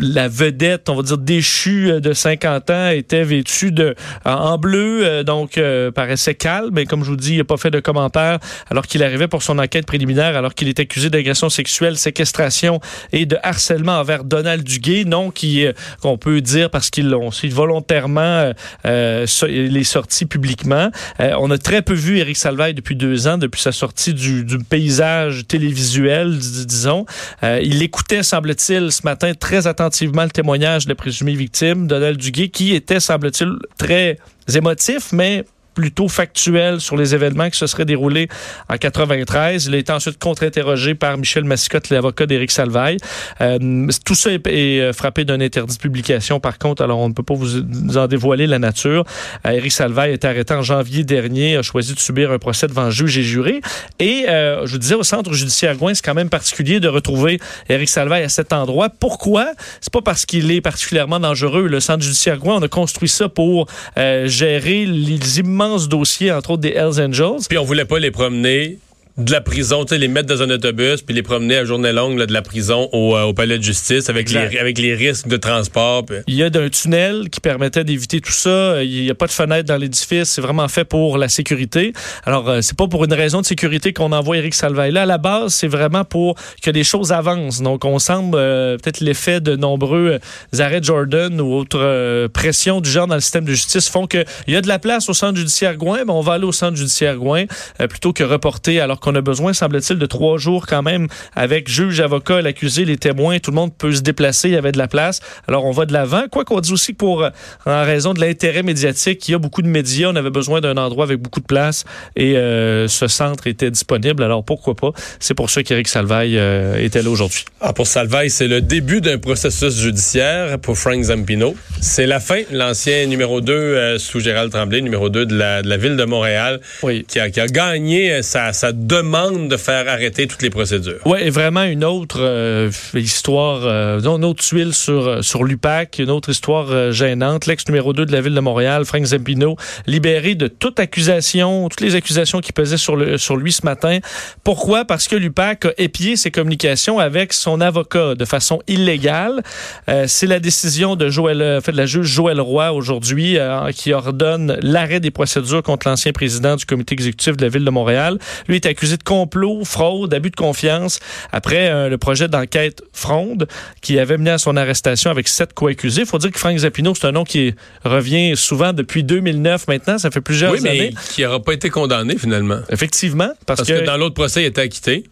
la 0.00 0.26
vedette, 0.26 0.88
on 0.88 0.96
va 0.96 1.02
dire 1.02 1.18
déchue 1.18 1.90
euh, 1.90 2.00
de 2.00 2.12
50 2.12 2.70
ans, 2.70 2.88
était 2.88 3.22
vêtue 3.22 3.70
de 3.70 3.94
en, 4.24 4.58
bleu, 4.58 5.02
euh, 5.04 5.22
donc 5.22 5.60
paraissait 5.94 6.34
calme. 6.34 6.70
Mais 6.72 6.84
comme 6.84 7.04
je 7.04 7.10
vous 7.10 7.16
dis, 7.16 7.34
il 7.34 7.38
n'a 7.38 7.44
pas 7.44 7.56
fait 7.56 7.70
de 7.70 7.78
commentaires 7.78 8.38
alors 8.70 8.86
qu'il 8.86 9.04
arrivait 9.04 9.28
pour 9.28 9.42
son 9.42 9.58
enquête 9.58 9.86
préliminaire, 9.86 10.36
alors 10.36 10.54
qu'il 10.54 10.68
est 10.68 10.80
accusé 10.80 11.10
d'agression 11.10 11.50
sexuelle, 11.50 11.96
séquestration 11.96 12.80
et 13.12 13.24
de 13.24 13.36
harcèlement 13.42 13.98
envers 14.00 14.24
Donald 14.24 14.64
Duguay. 14.64 15.04
Non, 15.04 15.30
qui 15.30 15.64
qu'on 16.02 16.18
peut 16.18 16.40
dire 16.40 16.70
parce 16.70 16.90
qu'ils 16.90 17.08
l'ont 17.08 17.30
volontairement 17.50 18.52
euh, 18.86 19.26
les 19.48 19.84
sorties 19.84 20.26
publiquement. 20.26 20.90
On 21.18 21.50
a 21.50 21.58
très 21.58 21.82
peu 21.82 21.94
vu 21.94 22.18
Éric 22.18 22.36
Depuis 22.56 22.96
deux 22.96 23.26
ans, 23.26 23.38
depuis 23.38 23.60
sa 23.60 23.72
sortie 23.72 24.14
du, 24.14 24.44
paysage 24.68 25.46
télévisuel, 25.46 26.36
dis- 26.36 26.66
disons. 26.66 27.06
Euh, 27.42 27.60
il 27.62 27.82
écoutait, 27.82 28.22
semble-t-il, 28.22 28.90
ce 28.92 29.02
matin 29.04 29.32
très 29.34 29.66
attentivement 29.66 30.24
le 30.24 30.30
témoignage 30.30 30.84
de 30.84 30.90
la 30.90 30.94
présumée 30.94 31.34
victime, 31.34 31.86
Donald 31.86 32.18
Duguay, 32.18 32.48
qui 32.48 32.74
était, 32.74 33.00
semble-t-il, 33.00 33.52
très 33.76 34.18
émotif, 34.54 35.12
mais 35.12 35.44
plutôt 35.78 36.08
factuel 36.08 36.80
sur 36.80 36.96
les 36.96 37.14
événements 37.14 37.48
qui 37.50 37.56
se 37.56 37.68
seraient 37.68 37.84
déroulés 37.84 38.26
en 38.68 38.76
93. 38.76 39.66
Il 39.66 39.76
a 39.76 39.78
été 39.78 39.92
ensuite 39.92 40.18
contre-interrogé 40.18 40.96
par 40.96 41.16
Michel 41.16 41.44
Massicotte, 41.44 41.90
l'avocat 41.90 42.26
d'Éric 42.26 42.50
Salvaille. 42.50 42.96
Euh, 43.40 43.86
tout 44.04 44.16
ça 44.16 44.32
est, 44.32 44.44
est, 44.48 44.80
euh, 44.80 44.92
frappé 44.92 45.24
d'un 45.24 45.40
interdit 45.40 45.76
de 45.76 45.80
publication, 45.80 46.40
par 46.40 46.58
contre, 46.58 46.82
alors 46.82 46.98
on 46.98 47.08
ne 47.08 47.14
peut 47.14 47.22
pas 47.22 47.34
vous, 47.34 47.96
en 47.96 48.08
dévoiler 48.08 48.48
la 48.48 48.58
nature. 48.58 49.04
Euh, 49.46 49.50
Éric 49.50 49.70
Salvaille 49.70 50.14
été 50.14 50.26
arrêté 50.26 50.52
en 50.52 50.62
janvier 50.62 51.04
dernier, 51.04 51.56
a 51.56 51.62
choisi 51.62 51.94
de 51.94 52.00
subir 52.00 52.32
un 52.32 52.40
procès 52.40 52.66
devant 52.66 52.90
juge 52.90 53.16
et 53.16 53.22
juré. 53.22 53.60
Et 54.00 54.24
euh, 54.28 54.66
je 54.66 54.72
vous 54.72 54.78
disais, 54.78 54.96
au 54.96 55.04
centre 55.04 55.32
judiciaire 55.32 55.76
Gouin, 55.76 55.94
c'est 55.94 56.04
quand 56.04 56.14
même 56.14 56.28
particulier 56.28 56.80
de 56.80 56.88
retrouver 56.88 57.38
Éric 57.68 57.88
Salvaille 57.88 58.24
à 58.24 58.28
cet 58.28 58.52
endroit. 58.52 58.88
Pourquoi? 58.88 59.52
C'est 59.80 59.92
pas 59.92 60.02
parce 60.02 60.26
qu'il 60.26 60.50
est 60.50 60.60
particulièrement 60.60 61.20
dangereux. 61.20 61.68
Le 61.68 61.78
centre 61.78 62.02
judiciaire 62.02 62.38
Gouin, 62.38 62.56
on 62.56 62.62
a 62.62 62.68
construit 62.68 63.08
ça 63.08 63.28
pour 63.28 63.68
gérer 63.96 64.84
les 64.84 65.38
immenses 65.38 65.67
dossiers, 65.88 66.32
entre 66.32 66.52
autres 66.52 66.62
des 66.62 66.70
Hells 66.70 67.00
Angels. 67.00 67.46
Puis 67.48 67.58
on 67.58 67.64
voulait 67.64 67.84
pas 67.84 67.98
les 67.98 68.10
promener 68.10 68.78
de 69.18 69.32
la 69.32 69.40
prison, 69.40 69.84
tu 69.84 69.90
sais, 69.94 69.98
les 69.98 70.08
mettre 70.08 70.28
dans 70.28 70.42
un 70.42 70.50
autobus 70.50 71.02
puis 71.02 71.14
les 71.14 71.22
promener 71.22 71.56
à 71.56 71.64
journée 71.64 71.92
longue 71.92 72.18
là, 72.18 72.26
de 72.26 72.32
la 72.32 72.42
prison 72.42 72.88
au, 72.92 73.16
euh, 73.16 73.24
au 73.24 73.34
palais 73.34 73.58
de 73.58 73.62
justice 73.62 74.08
avec 74.08 74.22
Exact. 74.22 74.52
les, 74.52 74.58
avec 74.58 74.78
les 74.78 74.94
risques 74.94 75.28
de 75.28 75.36
transport. 75.36 76.04
Il 76.26 76.34
y 76.34 76.42
a 76.42 76.50
d'un 76.50 76.68
tunnel 76.68 77.28
qui 77.30 77.40
permettait 77.40 77.84
d'éviter 77.84 78.20
tout 78.20 78.32
ça. 78.32 78.82
Il 78.82 79.02
n'y 79.02 79.10
a 79.10 79.14
pas 79.14 79.26
de 79.26 79.32
fenêtre 79.32 79.68
dans 79.68 79.76
l'édifice. 79.76 80.28
C'est 80.28 80.40
vraiment 80.40 80.68
fait 80.68 80.84
pour 80.84 81.18
la 81.18 81.28
sécurité. 81.28 81.92
Alors, 82.24 82.48
euh, 82.48 82.60
c'est 82.62 82.76
pas 82.76 82.86
pour 82.88 83.04
une 83.04 83.12
raison 83.12 83.40
de 83.40 83.46
sécurité 83.46 83.92
qu'on 83.92 84.12
envoie 84.12 84.38
Éric 84.38 84.54
Salvaille. 84.54 84.92
Là, 84.92 85.02
à 85.02 85.06
la 85.06 85.18
base, 85.18 85.52
c'est 85.54 85.68
vraiment 85.68 86.04
pour 86.04 86.36
que 86.62 86.70
les 86.70 86.84
choses 86.84 87.12
avancent. 87.12 87.60
Donc, 87.60 87.84
on 87.84 87.98
semble 87.98 88.36
euh, 88.38 88.76
peut-être 88.76 89.00
l'effet 89.00 89.40
de 89.40 89.56
nombreux 89.56 90.20
euh, 90.54 90.62
arrêts 90.62 90.82
Jordan 90.82 91.40
ou 91.40 91.54
autres 91.54 91.78
euh, 91.80 92.28
pressions 92.28 92.80
du 92.80 92.90
genre 92.90 93.06
dans 93.06 93.14
le 93.14 93.20
système 93.20 93.44
de 93.44 93.52
justice 93.52 93.88
font 93.88 94.06
qu'il 94.06 94.24
y 94.46 94.56
a 94.56 94.60
de 94.60 94.68
la 94.68 94.78
place 94.78 95.08
au 95.08 95.14
centre 95.14 95.36
judiciaire 95.36 95.76
Gouin, 95.76 96.04
mais 96.04 96.12
on 96.12 96.20
va 96.20 96.34
aller 96.34 96.44
au 96.44 96.52
centre 96.52 96.76
judiciaire 96.76 97.16
Gouin 97.16 97.44
euh, 97.80 97.86
plutôt 97.86 98.12
que 98.12 98.22
reporter 98.22 98.80
alors 98.80 99.00
qu'on 99.00 99.07
a 99.14 99.20
besoin, 99.20 99.52
semble-t-il, 99.52 99.98
de 99.98 100.06
trois 100.06 100.38
jours 100.38 100.66
quand 100.66 100.82
même 100.82 101.08
avec 101.34 101.68
juge, 101.68 102.00
avocat, 102.00 102.42
l'accusé, 102.42 102.84
les 102.84 102.96
témoins. 102.96 103.38
Tout 103.38 103.50
le 103.50 103.56
monde 103.56 103.72
peut 103.76 103.92
se 103.92 104.00
déplacer. 104.00 104.48
Il 104.48 104.54
y 104.54 104.56
avait 104.56 104.72
de 104.72 104.78
la 104.78 104.88
place. 104.88 105.20
Alors, 105.46 105.64
on 105.64 105.70
va 105.72 105.86
de 105.86 105.92
l'avant. 105.92 106.24
Quoi 106.30 106.44
qu'on 106.44 106.60
dit 106.60 106.72
aussi 106.72 106.92
pour, 106.92 107.22
euh, 107.24 107.30
en 107.66 107.84
raison 107.84 108.14
de 108.14 108.20
l'intérêt 108.20 108.62
médiatique, 108.62 109.28
il 109.28 109.32
y 109.32 109.34
a 109.34 109.38
beaucoup 109.38 109.62
de 109.62 109.68
médias. 109.68 110.08
On 110.10 110.16
avait 110.16 110.30
besoin 110.30 110.60
d'un 110.60 110.76
endroit 110.76 111.04
avec 111.04 111.18
beaucoup 111.20 111.40
de 111.40 111.46
place 111.46 111.84
et 112.16 112.36
euh, 112.36 112.88
ce 112.88 113.06
centre 113.08 113.46
était 113.46 113.70
disponible. 113.70 114.22
Alors, 114.22 114.44
pourquoi 114.44 114.74
pas? 114.74 114.92
C'est 115.20 115.34
pour 115.34 115.50
ça 115.50 115.62
qu'Éric 115.62 115.88
Salvaille 115.88 116.36
euh, 116.38 116.76
était 116.78 117.02
là 117.02 117.10
aujourd'hui. 117.10 117.44
Ah, 117.60 117.72
pour 117.72 117.86
Salvaille, 117.86 118.30
c'est 118.30 118.48
le 118.48 118.60
début 118.60 119.00
d'un 119.00 119.18
processus 119.18 119.76
judiciaire 119.78 120.58
pour 120.58 120.76
Frank 120.78 121.02
Zampino. 121.02 121.54
C'est 121.80 122.06
la 122.06 122.20
fin. 122.20 122.42
L'ancien 122.52 123.06
numéro 123.06 123.40
2 123.40 123.98
sous 123.98 124.20
Gérald 124.20 124.50
Tremblay, 124.52 124.80
numéro 124.80 125.08
2 125.08 125.26
de 125.26 125.36
la, 125.36 125.62
de 125.62 125.68
la 125.68 125.76
ville 125.76 125.96
de 125.96 126.04
Montréal, 126.04 126.60
Oui. 126.82 127.04
qui 127.08 127.18
a, 127.20 127.30
qui 127.30 127.40
a 127.40 127.46
gagné 127.46 128.12
euh, 128.12 128.22
sa, 128.22 128.52
sa 128.52 128.72
demande 128.98 129.48
de 129.48 129.56
faire 129.56 129.88
arrêter 129.88 130.26
toutes 130.26 130.42
les 130.42 130.50
procédures. 130.50 131.00
Oui, 131.04 131.18
et 131.22 131.30
vraiment 131.30 131.62
une 131.62 131.84
autre 131.84 132.18
euh, 132.20 132.70
histoire, 132.94 133.60
euh, 133.64 134.00
une 134.00 134.24
autre 134.24 134.42
tuile 134.44 134.74
sur, 134.74 135.06
euh, 135.06 135.22
sur 135.22 135.44
l'UPAC, 135.44 135.98
une 135.98 136.10
autre 136.10 136.30
histoire 136.30 136.66
euh, 136.70 136.90
gênante. 136.92 137.46
L'ex 137.46 137.66
numéro 137.68 137.92
2 137.92 138.06
de 138.06 138.12
la 138.12 138.20
ville 138.20 138.34
de 138.34 138.40
Montréal, 138.40 138.84
Frank 138.84 139.04
Zampino, 139.04 139.56
libéré 139.86 140.34
de 140.34 140.48
toute 140.48 140.80
accusation, 140.80 141.68
toutes 141.68 141.80
les 141.80 141.94
accusations 141.94 142.40
qui 142.40 142.52
pesaient 142.52 142.76
sur, 142.76 142.96
sur 143.18 143.36
lui 143.36 143.52
ce 143.52 143.64
matin. 143.64 143.98
Pourquoi? 144.44 144.84
Parce 144.84 145.06
que 145.08 145.16
l'UPAC 145.16 145.66
a 145.66 145.72
épié 145.78 146.16
ses 146.16 146.30
communications 146.30 146.98
avec 146.98 147.32
son 147.32 147.60
avocat 147.60 148.14
de 148.14 148.24
façon 148.24 148.60
illégale. 148.66 149.42
Euh, 149.88 150.04
C'est 150.08 150.26
la 150.26 150.40
décision 150.40 150.96
de 150.96 151.08
Joël, 151.08 151.60
fait, 151.62 151.72
de 151.72 151.76
la 151.76 151.86
juge 151.86 152.06
Joël 152.08 152.40
Roy 152.40 152.72
aujourd'hui 152.72 153.38
qui 153.74 153.92
ordonne 153.92 154.58
l'arrêt 154.62 155.00
des 155.00 155.10
procédures 155.10 155.62
contre 155.62 155.88
l'ancien 155.88 156.12
président 156.12 156.56
du 156.56 156.64
comité 156.64 156.94
exécutif 156.94 157.36
de 157.36 157.42
la 157.42 157.48
ville 157.48 157.64
de 157.64 157.70
Montréal. 157.70 158.18
Lui 158.48 158.56
est 158.56 158.66
accusé 158.66 158.87
de 158.96 159.02
complot, 159.02 159.64
fraude, 159.64 160.14
abus 160.14 160.30
de 160.30 160.36
confiance 160.36 161.00
après 161.32 161.68
euh, 161.70 161.88
le 161.88 161.98
projet 161.98 162.28
d'enquête 162.28 162.82
Fronde 162.92 163.46
qui 163.82 163.98
avait 163.98 164.16
mené 164.16 164.30
à 164.30 164.38
son 164.38 164.56
arrestation 164.56 165.10
avec 165.10 165.28
sept 165.28 165.52
co-accusés. 165.52 166.02
Il 166.02 166.06
faut 166.06 166.18
dire 166.18 166.30
que 166.32 166.38
Frank 166.38 166.56
Zapino, 166.58 166.94
c'est 166.94 167.06
un 167.06 167.12
nom 167.12 167.24
qui 167.24 167.54
revient 167.84 168.36
souvent 168.36 168.72
depuis 168.72 169.04
2009 169.04 169.68
maintenant. 169.68 169.98
Ça 169.98 170.10
fait 170.10 170.20
plusieurs 170.20 170.52
Oui, 170.52 170.60
mais 170.62 170.70
années. 170.70 170.94
qui 171.14 171.22
n'aura 171.22 171.40
pas 171.42 171.52
été 171.52 171.70
condamné 171.70 172.16
finalement. 172.18 172.60
Effectivement, 172.70 173.30
parce, 173.46 173.60
Parce 173.60 173.68
que, 173.68 173.84
dans 173.84 173.96
l'autre 173.96 174.14
procès, 174.14 174.42
il 174.42 174.46
était 174.46 174.62
acquitté. 174.62 175.04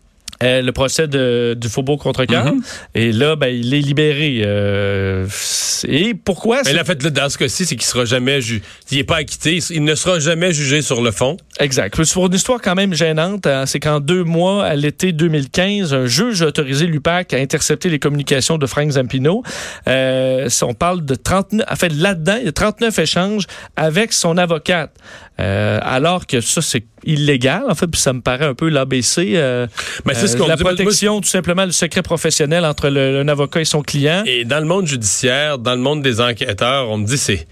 Euh, 0.42 0.62
le 0.62 0.72
procès 0.72 1.08
de, 1.08 1.56
du 1.58 1.68
faubourg 1.68 1.98
contre 1.98 2.24
cœur. 2.24 2.52
Mhm. 2.52 2.62
Et 2.94 3.12
là, 3.12 3.36
ben, 3.36 3.48
il 3.48 3.72
est 3.74 3.80
libéré. 3.80 4.42
Euh, 4.44 5.26
et 5.88 6.14
pourquoi? 6.14 6.60
Mais 6.64 6.78
en 6.80 6.84
fait, 6.84 7.02
là, 7.02 7.10
dans 7.10 7.28
ce 7.28 7.38
cas-ci, 7.38 7.64
c'est 7.66 7.76
qu'il 7.76 7.86
sera 7.86 8.04
jamais 8.04 8.40
jugé. 8.40 8.62
Il 8.90 8.98
n'est 8.98 9.04
pas 9.04 9.16
acquitté. 9.16 9.58
Il 9.70 9.84
ne 9.84 9.94
sera 9.94 10.18
jamais 10.18 10.52
jugé 10.52 10.82
sur 10.82 11.02
le 11.02 11.10
fond. 11.10 11.36
Exact. 11.58 11.94
C'est 12.02 12.12
pour 12.12 12.26
une 12.26 12.34
histoire 12.34 12.60
quand 12.60 12.74
même 12.74 12.92
gênante. 12.94 13.46
hein, 13.46 13.66
C'est 13.66 13.80
qu'en 13.80 14.00
deux 14.00 14.24
mois, 14.24 14.64
à 14.66 14.74
l'été 14.74 15.12
2015, 15.12 15.94
un 15.94 16.06
juge 16.06 16.42
a 16.42 16.46
autorisé 16.46 16.86
l'UPAC 16.86 17.32
à 17.32 17.38
intercepter 17.38 17.88
les 17.88 17.98
communications 17.98 18.58
de 18.58 18.66
Frank 18.66 18.90
Zampino. 18.90 19.42
Euh, 19.88 20.48
on 20.62 20.74
parle 20.74 21.04
de 21.04 21.14
39... 21.14 21.66
En 21.70 21.76
fait, 21.76 21.92
là-dedans, 21.92 22.36
il 22.40 22.46
y 22.46 22.48
a 22.48 22.52
39 22.52 22.98
échanges 22.98 23.44
avec 23.76 24.12
son 24.12 24.36
avocate. 24.36 24.94
Alors 25.38 26.26
que 26.26 26.40
ça, 26.40 26.62
c'est 26.62 26.84
illégal, 27.06 27.62
en 27.68 27.74
fait, 27.74 27.86
puis 27.86 28.00
ça 28.00 28.12
me 28.12 28.20
paraît 28.20 28.44
un 28.46 28.54
peu 28.54 28.68
l'ABC. 28.68 29.32
Euh, 29.36 29.66
Mais 30.04 30.14
c'est 30.14 30.26
ce 30.26 30.36
euh, 30.36 30.38
qu'on 30.40 30.46
la 30.48 30.56
dit. 30.56 30.62
Moi, 30.62 30.74
protection, 30.74 31.20
tout 31.20 31.28
simplement, 31.28 31.64
du 31.66 31.72
secret 31.72 32.02
professionnel 32.02 32.64
entre 32.64 32.88
le- 32.88 33.20
un 33.20 33.28
avocat 33.28 33.60
et 33.60 33.64
son 33.64 33.82
client. 33.82 34.22
Et 34.26 34.44
dans 34.44 34.58
le 34.60 34.66
monde 34.66 34.86
judiciaire, 34.86 35.58
dans 35.58 35.74
le 35.74 35.80
monde 35.80 36.02
des 36.02 36.20
enquêteurs, 36.20 36.90
on 36.90 36.98
me 36.98 37.06
dit 37.06 37.18
c'est 37.18 37.46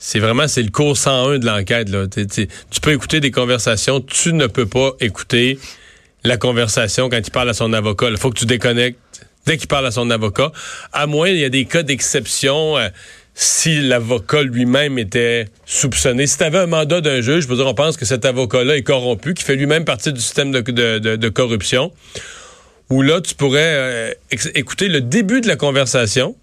c'est 0.00 0.20
vraiment 0.20 0.46
c'est 0.48 0.62
le 0.62 0.70
cours 0.70 0.96
101 0.96 1.38
de 1.38 1.46
l'enquête 1.46 1.88
là. 1.88 2.06
Tu 2.08 2.80
peux 2.80 2.92
écouter 2.92 3.20
des 3.20 3.30
conversations, 3.32 4.00
tu 4.00 4.32
ne 4.32 4.46
peux 4.46 4.66
pas 4.66 4.92
écouter 5.00 5.58
la 6.24 6.36
conversation 6.36 7.08
quand 7.08 7.18
il 7.18 7.30
parle 7.30 7.48
à 7.50 7.54
son 7.54 7.72
avocat. 7.72 8.08
Il 8.10 8.16
faut 8.16 8.30
que 8.30 8.38
tu 8.38 8.46
déconnectes 8.46 8.98
dès 9.46 9.56
qu'il 9.56 9.66
parle 9.68 9.86
à 9.86 9.90
son 9.90 10.08
avocat. 10.10 10.52
À 10.92 11.06
moins 11.06 11.28
il 11.28 11.38
y 11.38 11.44
a 11.44 11.48
des 11.48 11.64
cas 11.64 11.82
d'exception. 11.82 12.76
euh, 12.78 12.88
si 13.40 13.80
l'avocat 13.80 14.42
lui-même 14.42 14.98
était 14.98 15.46
soupçonné. 15.64 16.26
Si 16.26 16.38
tu 16.38 16.42
avais 16.42 16.58
un 16.58 16.66
mandat 16.66 17.00
d'un 17.00 17.20
juge, 17.20 17.44
je 17.44 17.46
peux 17.48 17.54
dire, 17.54 17.68
on 17.68 17.74
pense 17.74 17.96
que 17.96 18.04
cet 18.04 18.24
avocat-là 18.24 18.76
est 18.76 18.82
corrompu, 18.82 19.32
qui 19.32 19.44
fait 19.44 19.54
lui-même 19.54 19.84
partie 19.84 20.12
du 20.12 20.20
système 20.20 20.50
de, 20.50 20.60
de- 20.60 20.98
de- 20.98 21.14
de 21.14 21.28
corruption, 21.28 21.92
où 22.90 23.00
là, 23.00 23.20
tu 23.20 23.36
pourrais 23.36 23.60
euh, 23.62 24.12
écouter 24.56 24.88
le 24.88 25.00
début 25.02 25.40
de 25.40 25.46
la 25.46 25.54
conversation, 25.54 26.34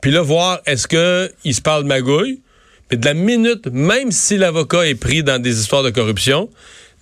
puis 0.00 0.10
là, 0.12 0.22
voir 0.22 0.60
est-ce 0.64 0.88
que 0.88 1.30
il 1.44 1.54
se 1.54 1.60
parle 1.60 1.84
magouille, 1.84 2.40
puis 2.88 2.96
de 2.96 3.04
la 3.04 3.12
minute, 3.12 3.66
même 3.70 4.12
si 4.12 4.38
l'avocat 4.38 4.86
est 4.86 4.94
pris 4.94 5.22
dans 5.22 5.42
des 5.42 5.60
histoires 5.60 5.82
de 5.82 5.90
corruption, 5.90 6.48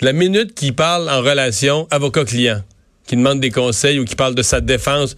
de 0.01 0.07
la 0.07 0.13
minute 0.13 0.53
qu'il 0.53 0.75
parle 0.75 1.09
en 1.09 1.21
relation 1.23 1.87
avocat-client, 1.93 2.63
qui 3.07 3.15
demande 3.15 3.39
des 3.39 3.51
conseils 3.53 4.01
ou 4.01 4.05
qui 4.05 4.17
parle 4.17 4.35
de 4.35 4.43
sa 4.43 4.61
défense, 4.61 5.17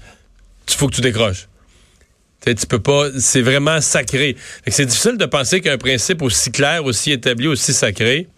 il 0.69 0.75
faut 0.75 0.89
que 0.89 0.95
tu 0.97 1.01
décroches. 1.01 1.49
Tu 2.45 2.67
peux 2.69 2.79
pas, 2.79 3.09
c'est 3.19 3.43
vraiment 3.43 3.81
sacré. 3.81 4.37
C'est 4.69 4.87
difficile 4.87 5.17
de 5.17 5.27
penser 5.27 5.61
qu'un 5.61 5.79
principe 5.79 6.23
aussi 6.23 6.53
clair, 6.53 6.85
aussi 6.85 7.11
établi, 7.13 7.49
aussi 7.49 7.73
sacré, 7.73 8.29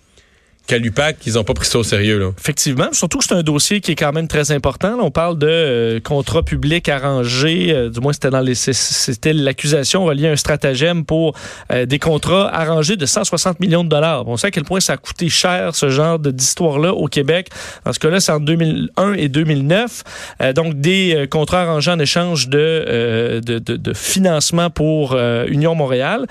qu'à 0.69 0.79
l'UPAC, 0.79 1.17
ils 1.27 1.33
n'ont 1.33 1.45
pas 1.45 1.55
pris 1.55 1.67
ça 1.67 1.79
au 1.79 1.83
sérieux. 1.83 2.19
Là. 2.19 2.31
Effectivement, 2.39 2.93
surtout 2.93 3.19
que 3.19 3.25
c'est 3.25 3.35
un 3.35 3.43
dossier 3.43 3.81
qui 3.81 3.93
est 3.93 3.97
quand 3.97 4.13
même 4.13 4.29
très 4.29 4.53
important. 4.53 4.99
On 5.01 5.11
parle 5.11 5.39
de 5.39 5.49
euh, 5.49 6.01
contrat 6.01 6.43
public 6.43 6.89
euh, 6.89 7.89
du 7.89 8.01
moins 8.01 8.13
c'était 8.13 8.31
dans 8.31 8.41
les 8.41 8.55
c'était 8.55 9.33
l'accusation 9.33 10.05
reliée 10.05 10.29
à 10.29 10.33
un 10.33 10.37
stratagème 10.37 11.07
pour 11.07 11.35
euh, 11.73 11.87
des 11.87 11.99
contrats 11.99 12.55
arrangés 12.55 12.97
de 12.97 13.07
160 13.07 13.61
millions 13.61 13.83
de 13.83 13.89
dollars. 13.89 14.29
On 14.29 14.37
sait 14.37 14.49
à 14.49 14.51
quel 14.51 14.65
point 14.65 14.81
ça 14.81 14.93
a 14.93 14.97
coûté 14.99 15.31
cher 15.31 15.75
ce 15.75 15.89
genre 15.89 16.19
d'histoire-là 16.19 16.93
au 16.93 17.07
Québec. 17.07 17.49
Dans 17.87 17.95
ce 17.95 17.99
cas-là, 17.99 18.21
c'est 18.21 18.33
en 18.33 18.41
2001 18.41 19.15
et 19.15 19.29
2009. 19.29 20.05
Euh, 20.43 20.53
donc 20.53 20.75
des 20.75 21.27
contrats 21.31 21.63
arrangés 21.63 21.91
en 21.91 21.99
échange 21.99 22.49
de, 22.49 23.41
de, 23.43 23.59
de, 23.59 23.77
de 23.77 23.93
financement 23.95 24.69
pour 24.69 25.17
Union 25.17 25.75
Montréal. 25.75 26.27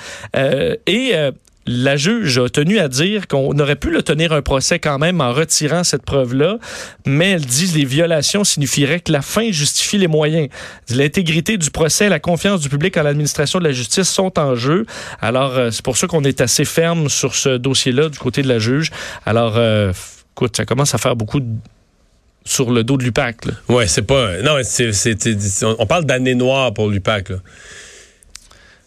Et 0.85 1.13
la 1.67 1.97
juge 1.97 2.39
a 2.39 2.49
tenu 2.49 2.79
à 2.79 2.87
dire 2.87 3.27
qu'on 3.27 3.57
aurait 3.59 3.75
pu 3.75 3.91
le 3.91 4.01
tenir 4.01 4.31
un 4.31 4.41
procès 4.41 4.79
quand 4.79 4.97
même 4.97 5.21
en 5.21 5.33
retirant 5.33 5.83
cette 5.83 6.03
preuve-là, 6.03 6.57
mais 7.05 7.31
elle 7.31 7.45
dit 7.45 7.71
que 7.71 7.77
les 7.77 7.85
violations 7.85 8.43
signifieraient 8.43 9.01
que 9.01 9.11
la 9.11 9.21
fin 9.21 9.51
justifie 9.51 9.97
les 9.97 10.07
moyens. 10.07 10.49
L'intégrité 10.89 11.57
du 11.57 11.69
procès 11.69 12.09
la 12.09 12.19
confiance 12.19 12.61
du 12.61 12.69
public 12.69 12.95
en 12.97 13.03
l'administration 13.03 13.59
de 13.59 13.65
la 13.65 13.71
justice 13.71 14.09
sont 14.09 14.37
en 14.39 14.55
jeu. 14.55 14.85
Alors, 15.21 15.57
euh, 15.57 15.71
c'est 15.71 15.83
pour 15.83 15.97
ça 15.97 16.07
qu'on 16.07 16.23
est 16.23 16.41
assez 16.41 16.65
ferme 16.65 17.09
sur 17.09 17.35
ce 17.35 17.57
dossier-là 17.57 18.09
du 18.09 18.17
côté 18.17 18.41
de 18.41 18.47
la 18.47 18.59
juge. 18.59 18.91
Alors, 19.25 19.57
euh, 19.57 19.91
écoute, 20.35 20.55
ça 20.55 20.65
commence 20.65 20.93
à 20.93 20.97
faire 20.97 21.15
beaucoup 21.15 21.41
sur 22.45 22.71
le 22.71 22.83
dos 22.83 22.97
de 22.97 23.03
l'UPAC. 23.03 23.45
Ouais, 23.67 23.87
c'est 23.87 24.03
pas. 24.03 24.41
Non, 24.41 24.55
on 25.79 25.85
parle 25.85 26.05
d'année 26.05 26.35
noire 26.35 26.73
pour 26.73 26.89
l'UPAC. 26.89 27.31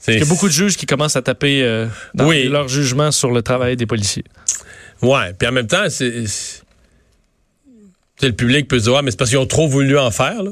Il 0.09 0.19
y 0.19 0.23
a 0.23 0.25
beaucoup 0.25 0.49
de 0.49 0.53
juges 0.53 0.77
qui 0.77 0.87
commencent 0.87 1.17
à 1.17 1.23
taper 1.23 1.63
euh, 1.63 1.87
dans 2.15 2.31
leur 2.31 2.69
jugement 2.69 3.11
sur 3.13 3.31
le 3.31 3.43
travail 3.43 3.77
des 3.77 3.87
policiers. 3.87 4.25
Ouais, 5.03 5.33
puis 5.39 5.49
en 5.49 5.53
même 5.53 5.67
temps, 5.67 5.89
c'est. 5.89 6.25
Le 8.23 8.33
public 8.33 8.69
peut 8.69 8.79
se 8.79 8.85
dire, 8.85 9.03
mais 9.03 9.11
c'est 9.11 9.17
parce 9.17 9.31
qu'ils 9.31 9.39
ont 9.39 9.47
trop 9.47 9.67
voulu 9.67 9.99
en 9.99 10.11
faire. 10.11 10.43
Là. 10.43 10.51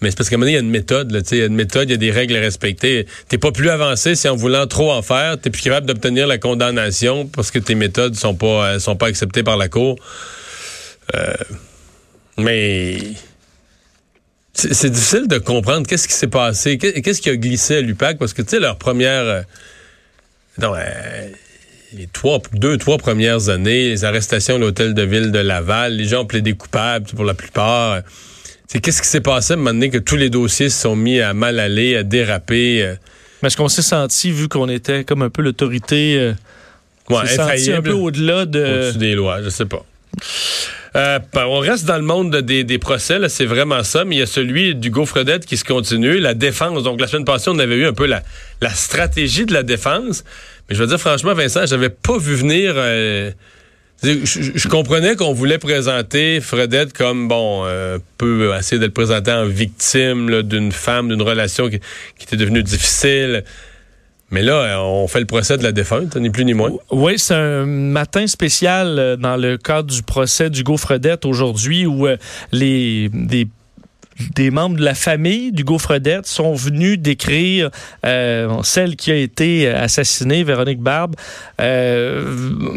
Mais 0.00 0.10
c'est 0.10 0.16
parce 0.16 0.28
qu'à 0.28 0.36
un 0.36 0.38
moment 0.38 0.46
donné, 0.46 0.52
il 0.52 0.56
y 0.56 0.58
a 0.58 0.62
une 0.62 0.70
méthode. 0.70 1.24
Il 1.30 1.38
y 1.38 1.42
a 1.42 1.46
une 1.46 1.54
méthode, 1.54 1.88
il 1.88 1.92
y 1.92 1.94
a 1.94 1.98
des 1.98 2.10
règles 2.10 2.36
à 2.36 2.40
respecter. 2.40 3.06
T'es 3.28 3.38
pas 3.38 3.52
plus 3.52 3.68
avancé 3.68 4.14
si 4.14 4.28
en 4.28 4.36
voulant 4.36 4.66
trop 4.66 4.92
en 4.92 5.02
faire, 5.02 5.38
t'es 5.38 5.50
plus 5.50 5.62
capable 5.62 5.86
d'obtenir 5.86 6.26
la 6.26 6.38
condamnation 6.38 7.26
parce 7.26 7.50
que 7.50 7.58
tes 7.58 7.74
méthodes 7.74 8.14
sont 8.14 8.34
pas, 8.34 8.74
euh, 8.74 8.78
sont 8.78 8.96
pas 8.96 9.06
acceptées 9.06 9.42
par 9.42 9.56
la 9.56 9.68
Cour. 9.68 9.96
Euh, 11.14 11.34
mais 12.38 12.98
c'est 14.54 14.90
difficile 14.90 15.26
de 15.26 15.38
comprendre 15.38 15.86
qu'est-ce 15.86 16.06
qui 16.06 16.14
s'est 16.14 16.28
passé, 16.28 16.78
qu'est-ce 16.78 17.20
qui 17.20 17.28
a 17.28 17.36
glissé 17.36 17.76
à 17.76 17.80
l'UPAC, 17.80 18.18
parce 18.18 18.32
que, 18.32 18.42
tu 18.42 18.50
sais, 18.50 18.60
leur 18.60 18.76
première... 18.76 19.22
Euh, 19.22 19.42
non, 20.58 20.74
euh, 20.76 21.28
les 21.92 22.06
trois, 22.06 22.40
deux, 22.52 22.76
trois 22.76 22.98
premières 22.98 23.48
années, 23.48 23.88
les 23.88 24.04
arrestations 24.04 24.54
à 24.54 24.58
l'hôtel 24.58 24.94
de 24.94 25.02
ville 25.02 25.32
de 25.32 25.40
Laval, 25.40 25.96
les 25.96 26.04
gens 26.04 26.22
ont 26.22 26.26
plaidé 26.26 26.52
coupables 26.52 27.06
pour 27.06 27.24
la 27.24 27.34
plupart. 27.34 28.02
C'est 28.68 28.80
qu'est-ce 28.80 29.02
qui 29.02 29.08
s'est 29.08 29.20
passé 29.20 29.52
à 29.52 29.54
un 29.54 29.56
moment 29.58 29.70
donné 29.70 29.90
que 29.90 29.98
tous 29.98 30.16
les 30.16 30.30
dossiers 30.30 30.70
se 30.70 30.82
sont 30.82 30.96
mis 30.96 31.20
à 31.20 31.34
mal 31.34 31.58
aller, 31.58 31.96
à 31.96 32.04
déraper? 32.04 32.82
Euh? 32.82 32.94
Mais 33.42 33.48
est-ce 33.48 33.56
qu'on 33.56 33.68
s'est 33.68 33.82
senti, 33.82 34.30
vu 34.30 34.48
qu'on 34.48 34.68
était 34.68 35.04
comme 35.04 35.22
un 35.22 35.30
peu 35.30 35.42
l'autorité, 35.42 36.32
ouais, 37.10 37.26
senti 37.26 37.72
un 37.72 37.82
peu 37.82 37.92
au-delà 37.92 38.46
de... 38.46 38.60
Au-dessus 38.60 38.98
des 38.98 39.14
lois, 39.14 39.42
je 39.42 39.48
sais 39.48 39.66
pas. 39.66 39.84
Euh, 40.96 41.18
on 41.34 41.58
reste 41.58 41.86
dans 41.86 41.96
le 41.96 42.02
monde 42.04 42.36
des, 42.36 42.62
des 42.62 42.78
procès, 42.78 43.18
c'est 43.28 43.46
vraiment 43.46 43.82
ça, 43.82 44.04
mais 44.04 44.16
il 44.16 44.18
y 44.20 44.22
a 44.22 44.26
celui 44.26 44.76
d'Hugo 44.76 45.06
Fredette 45.06 45.44
qui 45.44 45.56
se 45.56 45.64
continue, 45.64 46.20
la 46.20 46.34
défense. 46.34 46.84
Donc 46.84 47.00
la 47.00 47.08
semaine 47.08 47.24
passée, 47.24 47.50
on 47.50 47.58
avait 47.58 47.76
eu 47.76 47.86
un 47.86 47.92
peu 47.92 48.06
la, 48.06 48.22
la 48.60 48.70
stratégie 48.70 49.44
de 49.44 49.52
la 49.52 49.64
défense. 49.64 50.24
Mais 50.68 50.76
je 50.76 50.80
veux 50.80 50.86
dire, 50.86 51.00
franchement, 51.00 51.34
Vincent, 51.34 51.66
j'avais 51.66 51.90
pas 51.90 52.18
vu 52.18 52.34
venir... 52.34 52.74
Euh, 52.76 53.32
je, 54.02 54.68
comprenais 54.68 55.16
qu'on 55.16 55.32
voulait 55.32 55.58
présenter 55.58 56.40
Fredette 56.40 56.92
comme, 56.92 57.26
bon, 57.26 57.64
euh, 57.64 57.98
peu 58.18 58.54
essayer 58.58 58.78
de 58.78 58.84
le 58.84 58.92
présenter 58.92 59.32
en 59.32 59.46
victime 59.46 60.42
d'une 60.42 60.72
femme, 60.72 61.08
d'une 61.08 61.22
relation 61.22 61.70
qui 61.70 61.78
était 62.20 62.36
devenue 62.36 62.62
difficile. 62.62 63.44
Mais 64.34 64.42
là, 64.42 64.82
on 64.82 65.06
fait 65.06 65.20
le 65.20 65.26
procès 65.26 65.56
de 65.58 65.62
la 65.62 65.70
défunte, 65.70 66.16
ni 66.16 66.28
plus 66.28 66.44
ni 66.44 66.54
moins. 66.54 66.72
Oui, 66.90 67.20
c'est 67.20 67.36
un 67.36 67.66
matin 67.66 68.26
spécial 68.26 68.98
euh, 68.98 69.16
dans 69.16 69.36
le 69.36 69.56
cadre 69.56 69.94
du 69.94 70.02
procès 70.02 70.50
d'Hugo 70.50 70.76
Fredette 70.76 71.24
aujourd'hui 71.24 71.86
où 71.86 72.08
euh, 72.08 72.16
les 72.50 73.08
des 74.34 74.50
membres 74.50 74.76
de 74.76 74.84
la 74.84 74.94
famille 74.94 75.52
d'Hugo 75.52 75.78
Fredette 75.78 76.26
sont 76.26 76.54
venus 76.54 76.98
décrire 76.98 77.70
euh, 78.06 78.62
celle 78.62 78.96
qui 78.96 79.10
a 79.10 79.16
été 79.16 79.68
assassinée, 79.68 80.44
Véronique 80.44 80.80
Barbe, 80.80 81.16
euh, 81.60 82.34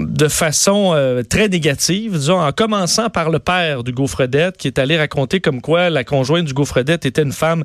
de 0.08 0.28
façon 0.28 0.92
euh, 0.94 1.24
très 1.24 1.48
négative, 1.48 2.14
disons, 2.14 2.40
en 2.40 2.52
commençant 2.52 3.10
par 3.10 3.30
le 3.30 3.40
père 3.40 3.84
d'Hugo 3.84 4.08
Fredette, 4.08 4.58
qui 4.58 4.68
est 4.68 4.80
allé 4.80 4.98
raconter 4.98 5.40
comme 5.40 5.62
quoi 5.62 5.90
la 5.90 6.04
conjointe 6.04 6.46
d'Hugo 6.46 6.66
Fredette 6.66 7.06
était 7.06 7.22
une 7.22 7.32
femme 7.32 7.64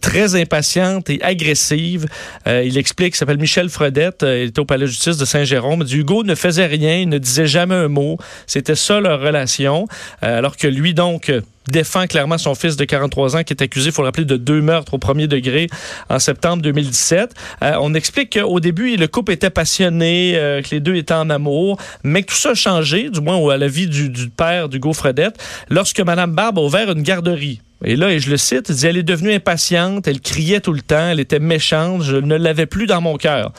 très 0.00 0.40
impatiente 0.40 1.10
et 1.10 1.22
agressive. 1.22 2.06
il 2.46 2.78
explique, 2.78 3.16
s'appelle 3.16 3.38
Michel 3.38 3.68
Fredette, 3.68 4.22
il 4.22 4.48
était 4.48 4.60
au 4.60 4.64
palais 4.64 4.86
de 4.86 4.90
justice 4.90 5.16
de 5.16 5.24
Saint-Jérôme. 5.24 5.84
Hugo 5.90 6.24
ne 6.24 6.34
faisait 6.34 6.66
rien, 6.66 6.96
il 6.98 7.08
ne 7.08 7.18
disait 7.18 7.46
jamais 7.46 7.74
un 7.74 7.88
mot. 7.88 8.18
C'était 8.46 8.74
ça 8.74 9.00
leur 9.00 9.20
relation, 9.20 9.86
alors 10.22 10.56
que 10.56 10.66
lui, 10.66 10.94
donc, 10.94 11.30
défend 11.70 12.06
clairement 12.06 12.38
son 12.38 12.54
fils 12.54 12.76
de 12.76 12.84
43 12.84 13.36
ans 13.36 13.42
qui 13.42 13.52
est 13.52 13.62
accusé, 13.62 13.88
il 13.88 13.92
faut 13.92 14.02
le 14.02 14.08
rappeler, 14.08 14.24
de 14.24 14.36
deux 14.36 14.60
meurtres 14.60 14.94
au 14.94 14.98
premier 14.98 15.26
degré 15.26 15.68
en 16.08 16.18
septembre 16.18 16.62
2017. 16.62 17.34
Euh, 17.62 17.76
on 17.80 17.94
explique 17.94 18.38
qu'au 18.38 18.60
début, 18.60 18.96
le 18.96 19.08
couple 19.08 19.32
était 19.32 19.50
passionné, 19.50 20.32
euh, 20.36 20.62
que 20.62 20.70
les 20.70 20.80
deux 20.80 20.96
étaient 20.96 21.14
en 21.14 21.30
amour, 21.30 21.78
mais 22.02 22.22
que 22.22 22.32
tout 22.32 22.38
ça 22.38 22.50
a 22.50 22.54
changé, 22.54 23.10
du 23.10 23.20
moins 23.20 23.52
à 23.52 23.56
la 23.56 23.68
vie 23.68 23.86
du, 23.86 24.08
du 24.08 24.28
père 24.28 24.68
d'Hugo 24.68 24.92
Fredette, 24.92 25.42
lorsque 25.68 26.00
Mme 26.00 26.34
Barbe 26.34 26.58
a 26.58 26.62
ouvert 26.62 26.90
une 26.90 27.02
garderie. 27.02 27.60
Et 27.84 27.96
là, 27.96 28.12
et 28.12 28.18
je 28.18 28.30
le 28.30 28.36
cite, 28.36 28.70
elle 28.84 28.98
est 28.98 29.02
devenue 29.02 29.32
impatiente, 29.32 30.06
elle 30.06 30.20
criait 30.20 30.60
tout 30.60 30.72
le 30.72 30.82
temps, 30.82 31.08
elle 31.10 31.20
était 31.20 31.38
méchante, 31.38 32.02
je 32.02 32.16
ne 32.16 32.36
l'avais 32.36 32.66
plus 32.66 32.86
dans 32.86 33.00
mon 33.00 33.16
cœur. 33.16 33.52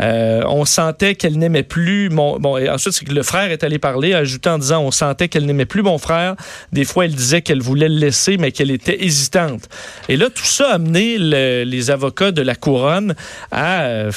Euh, 0.00 0.42
on 0.46 0.64
sentait 0.64 1.14
qu'elle 1.14 1.38
n'aimait 1.38 1.62
plus 1.62 2.08
mon... 2.08 2.38
Bon, 2.38 2.56
et 2.56 2.70
ensuite, 2.70 3.04
que 3.04 3.12
le 3.12 3.22
frère 3.22 3.50
est 3.50 3.64
allé 3.64 3.78
parler, 3.78 4.14
ajoutant 4.14 4.54
en 4.54 4.58
disant, 4.58 4.82
on 4.82 4.90
sentait 4.90 5.28
qu'elle 5.28 5.44
n'aimait 5.44 5.66
plus 5.66 5.82
mon 5.82 5.98
frère. 5.98 6.36
Des 6.72 6.84
fois, 6.84 7.04
elle 7.04 7.14
disait 7.14 7.42
qu'elle 7.42 7.60
voulait 7.60 7.88
le 7.88 7.96
laisser, 7.96 8.38
mais 8.38 8.50
qu'elle 8.50 8.70
était 8.70 9.04
hésitante. 9.04 9.68
Et 10.08 10.16
là, 10.16 10.30
tout 10.30 10.44
ça 10.44 10.70
a 10.70 10.74
amené 10.74 11.18
les 11.18 11.90
avocats 11.90 12.32
de 12.32 12.42
la 12.42 12.54
couronne 12.54 13.14
à, 13.50 13.82
euh, 13.82 14.10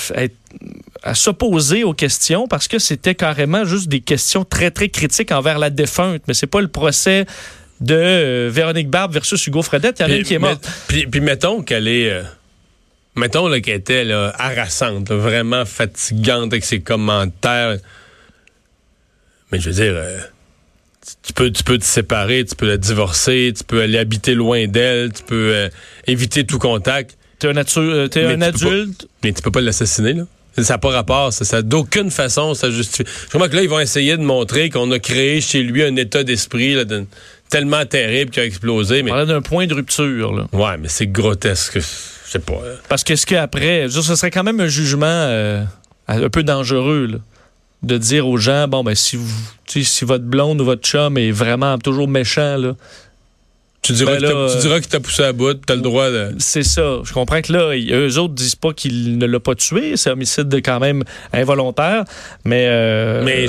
à 1.03 1.15
s'opposer 1.15 1.83
aux 1.83 1.93
questions 1.93 2.47
parce 2.47 2.67
que 2.67 2.79
c'était 2.79 3.15
carrément 3.15 3.65
juste 3.65 3.87
des 3.87 4.01
questions 4.01 4.43
très, 4.43 4.71
très 4.71 4.89
critiques 4.89 5.31
envers 5.31 5.59
la 5.59 5.69
défunte. 5.69 6.21
Mais 6.27 6.33
c'est 6.33 6.47
pas 6.47 6.61
le 6.61 6.67
procès 6.67 7.25
de 7.81 7.95
euh, 7.95 8.49
Véronique 8.51 8.89
Barbe 8.89 9.13
versus 9.13 9.45
Hugo 9.47 9.61
Fredette. 9.61 9.99
Il 9.99 10.01
y 10.03 10.05
en 10.05 10.11
a 10.11 10.15
une 10.17 10.23
qui 10.23 10.33
est 10.33 10.39
morte. 10.39 10.67
Puis, 10.87 11.21
mettons 11.21 11.61
qu'elle 11.61 11.87
est. 11.87 12.11
Euh, 12.11 12.23
mettons 13.15 13.49
qu'elle 13.61 13.75
était 13.75 14.03
là, 14.03 14.33
harassante, 14.37 15.09
vraiment 15.11 15.65
fatigante 15.65 16.51
avec 16.51 16.65
ses 16.65 16.81
commentaires. 16.81 17.77
Mais 19.51 19.59
je 19.59 19.69
veux 19.69 19.75
dire. 19.75 19.93
Euh, 19.95 20.19
tu 21.23 21.33
peux, 21.33 21.51
tu 21.51 21.63
peux 21.63 21.77
te 21.77 21.85
séparer, 21.85 22.45
tu 22.45 22.55
peux 22.55 22.67
la 22.67 22.77
divorcer, 22.77 23.51
tu 23.57 23.63
peux 23.63 23.81
aller 23.81 23.97
habiter 23.97 24.35
loin 24.35 24.67
d'elle, 24.67 25.11
tu 25.11 25.23
peux 25.23 25.69
éviter 26.05 26.45
tout 26.45 26.59
contact. 26.59 27.17
T'es 27.39 27.47
un, 27.47 27.55
un 27.55 28.41
adulte? 28.41 29.07
mais 29.23 29.33
tu 29.33 29.41
peux 29.41 29.49
pas 29.49 29.61
l'assassiner, 29.61 30.13
là. 30.13 30.25
Ça 30.63 30.73
n'a 30.73 30.77
pas 30.77 30.89
rapport. 30.89 31.31
Ça, 31.31 31.61
d'aucune 31.61 32.11
façon, 32.11 32.53
ça 32.53 32.69
justifie. 32.69 33.09
Je 33.25 33.29
crois 33.29 33.49
que 33.49 33.55
là, 33.55 33.61
ils 33.61 33.69
vont 33.69 33.79
essayer 33.79 34.17
de 34.17 34.23
montrer 34.23 34.69
qu'on 34.69 34.91
a 34.91 34.99
créé 34.99 35.41
chez 35.41 35.63
lui 35.63 35.83
un 35.83 35.95
état 35.95 36.23
d'esprit 36.23 36.75
tellement 37.49 37.85
terrible 37.85 38.31
qu'il 38.31 38.43
a 38.43 38.45
explosé. 38.45 39.03
Mais... 39.03 39.11
On 39.11 39.25
d'un 39.25 39.41
point 39.41 39.67
de 39.67 39.73
rupture. 39.73 40.33
Là. 40.33 40.45
Ouais, 40.53 40.77
mais 40.77 40.87
c'est 40.87 41.07
grotesque. 41.07 41.79
Je 41.79 42.31
sais 42.31 42.39
pas. 42.39 42.53
Hein. 42.53 42.75
Parce 42.87 43.03
que 43.03 43.15
ce 43.15 43.25
qu'après, 43.25 43.87
ce 43.89 44.01
serait 44.01 44.31
quand 44.31 44.43
même 44.43 44.59
un 44.59 44.67
jugement 44.67 45.05
euh, 45.07 45.63
un 46.07 46.29
peu 46.29 46.43
dangereux. 46.43 47.19
de 47.81 47.97
dire 47.97 48.27
aux 48.27 48.37
gens, 48.37 48.67
bon, 48.67 48.83
ben, 48.83 48.95
si 48.95 49.15
vous, 49.15 49.31
si 49.67 50.05
votre 50.05 50.25
blonde 50.25 50.61
ou 50.61 50.65
votre 50.65 50.83
chum 50.83 51.17
est 51.17 51.31
vraiment 51.31 51.77
toujours 51.77 52.07
méchant, 52.07 52.57
là, 52.57 52.75
tu 53.81 53.93
diras, 53.93 54.19
ben 54.19 54.47
tu 54.51 54.57
diras 54.59 54.79
qu'il 54.79 54.89
t'a 54.89 54.99
poussé 54.99 55.23
à 55.23 55.31
bout, 55.31 55.53
tu 55.53 55.71
as 55.71 55.75
le 55.75 55.81
droit 55.81 56.09
de. 56.09 56.35
C'est 56.37 56.63
ça. 56.63 56.99
Je 57.03 57.13
comprends 57.13 57.41
que 57.41 57.53
là, 57.53 57.71
eux 57.75 58.17
autres 58.17 58.33
disent 58.33 58.55
pas 58.55 58.73
qu'il 58.73 59.17
ne 59.17 59.25
l'a 59.25 59.39
pas 59.39 59.55
tué. 59.55 59.95
C'est 59.95 60.09
homicide 60.09 60.53
quand 60.63 60.79
même 60.79 61.03
involontaire. 61.31 62.03
Mais. 62.43 62.65
Euh, 62.67 63.23
mais. 63.23 63.47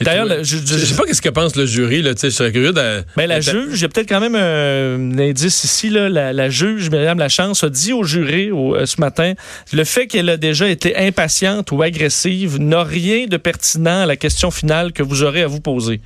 D'ailleurs, 0.00 0.42
je, 0.42 0.56
je, 0.56 0.76
sais 0.76 0.96
pas 0.96 1.04
qu'est-ce 1.04 1.22
que 1.22 1.28
pense 1.28 1.54
le 1.54 1.66
jury. 1.66 2.02
Là, 2.02 2.12
je 2.20 2.28
serais 2.30 2.50
curieux 2.50 2.72
de. 2.72 3.04
Mais 3.16 3.28
la 3.28 3.40
juge, 3.40 3.74
j'ai 3.74 3.88
peut-être 3.88 4.08
quand 4.08 4.20
même 4.20 4.34
un, 4.34 5.18
indice 5.18 5.62
ici. 5.62 5.88
Là, 5.88 6.08
la, 6.08 6.50
juge, 6.50 6.90
Myriam 6.90 7.18
Lachance, 7.18 7.62
a 7.62 7.70
dit 7.70 7.92
au 7.92 8.02
jury 8.02 8.50
euh, 8.50 8.86
ce 8.86 9.00
matin 9.00 9.34
le 9.72 9.84
fait 9.84 10.08
qu'elle 10.08 10.28
a 10.30 10.36
déjà 10.36 10.68
été 10.68 10.96
impatiente 10.96 11.70
ou 11.70 11.82
agressive 11.82 12.58
n'a 12.58 12.82
rien 12.82 13.26
de 13.26 13.36
pertinent 13.36 14.02
à 14.02 14.06
la 14.06 14.16
question 14.16 14.50
finale 14.50 14.92
que 14.92 15.02
vous 15.02 15.22
aurez 15.22 15.42
à 15.42 15.46
vous 15.46 15.60
poser. 15.60 16.00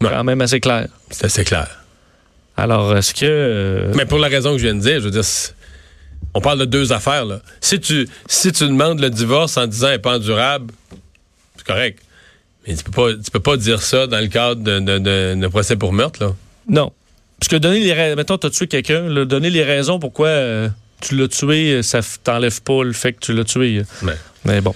C'est 0.00 0.08
quand 0.08 0.24
même 0.24 0.40
assez 0.40 0.60
clair. 0.60 0.88
C'est 1.10 1.26
assez 1.26 1.44
clair. 1.44 1.84
Alors, 2.56 2.96
est-ce 2.96 3.12
que. 3.12 3.26
Euh, 3.26 3.92
Mais 3.94 4.06
pour 4.06 4.18
la 4.18 4.28
raison 4.28 4.52
que 4.52 4.58
je 4.58 4.64
viens 4.64 4.74
de 4.74 4.80
dire, 4.80 5.00
je 5.00 5.04
veux 5.04 5.10
dire, 5.10 5.24
on 6.32 6.40
parle 6.40 6.60
de 6.60 6.64
deux 6.64 6.92
affaires. 6.92 7.26
Là. 7.26 7.40
Si, 7.60 7.78
tu, 7.78 8.08
si 8.26 8.52
tu 8.52 8.66
demandes 8.66 9.00
le 9.00 9.10
divorce 9.10 9.56
en 9.56 9.66
disant 9.66 9.88
n'est 9.88 9.98
pas 9.98 10.16
endurable, 10.16 10.72
c'est 11.60 11.72
correct. 11.72 11.98
Mais 12.66 12.74
tu 12.74 12.84
peux 12.84 12.90
pas, 12.90 13.12
tu 13.14 13.30
peux 13.30 13.40
pas 13.40 13.56
dire 13.56 13.82
ça 13.82 14.06
dans 14.06 14.20
le 14.20 14.28
cadre 14.28 14.62
d'un 14.62 15.50
procès 15.50 15.76
pour 15.76 15.92
meurtre. 15.92 16.22
Là. 16.22 16.34
Non. 16.68 16.92
Parce 17.38 17.48
que 17.48 17.56
donner 17.56 17.80
les 17.80 17.92
raisons. 17.92 18.16
Mettons, 18.16 18.38
tu 18.38 18.46
as 18.46 18.50
tué 18.50 18.66
quelqu'un, 18.66 19.24
donner 19.24 19.50
les 19.50 19.64
raisons 19.64 19.98
pourquoi 19.98 20.28
euh, 20.28 20.68
tu 21.00 21.16
l'as 21.16 21.28
tué, 21.28 21.82
ça 21.82 22.00
t'enlève 22.22 22.60
pas 22.62 22.84
le 22.84 22.92
fait 22.92 23.14
que 23.14 23.20
tu 23.20 23.32
l'as 23.32 23.44
tué. 23.44 23.82
Mais 24.44 24.60
bon. 24.60 24.74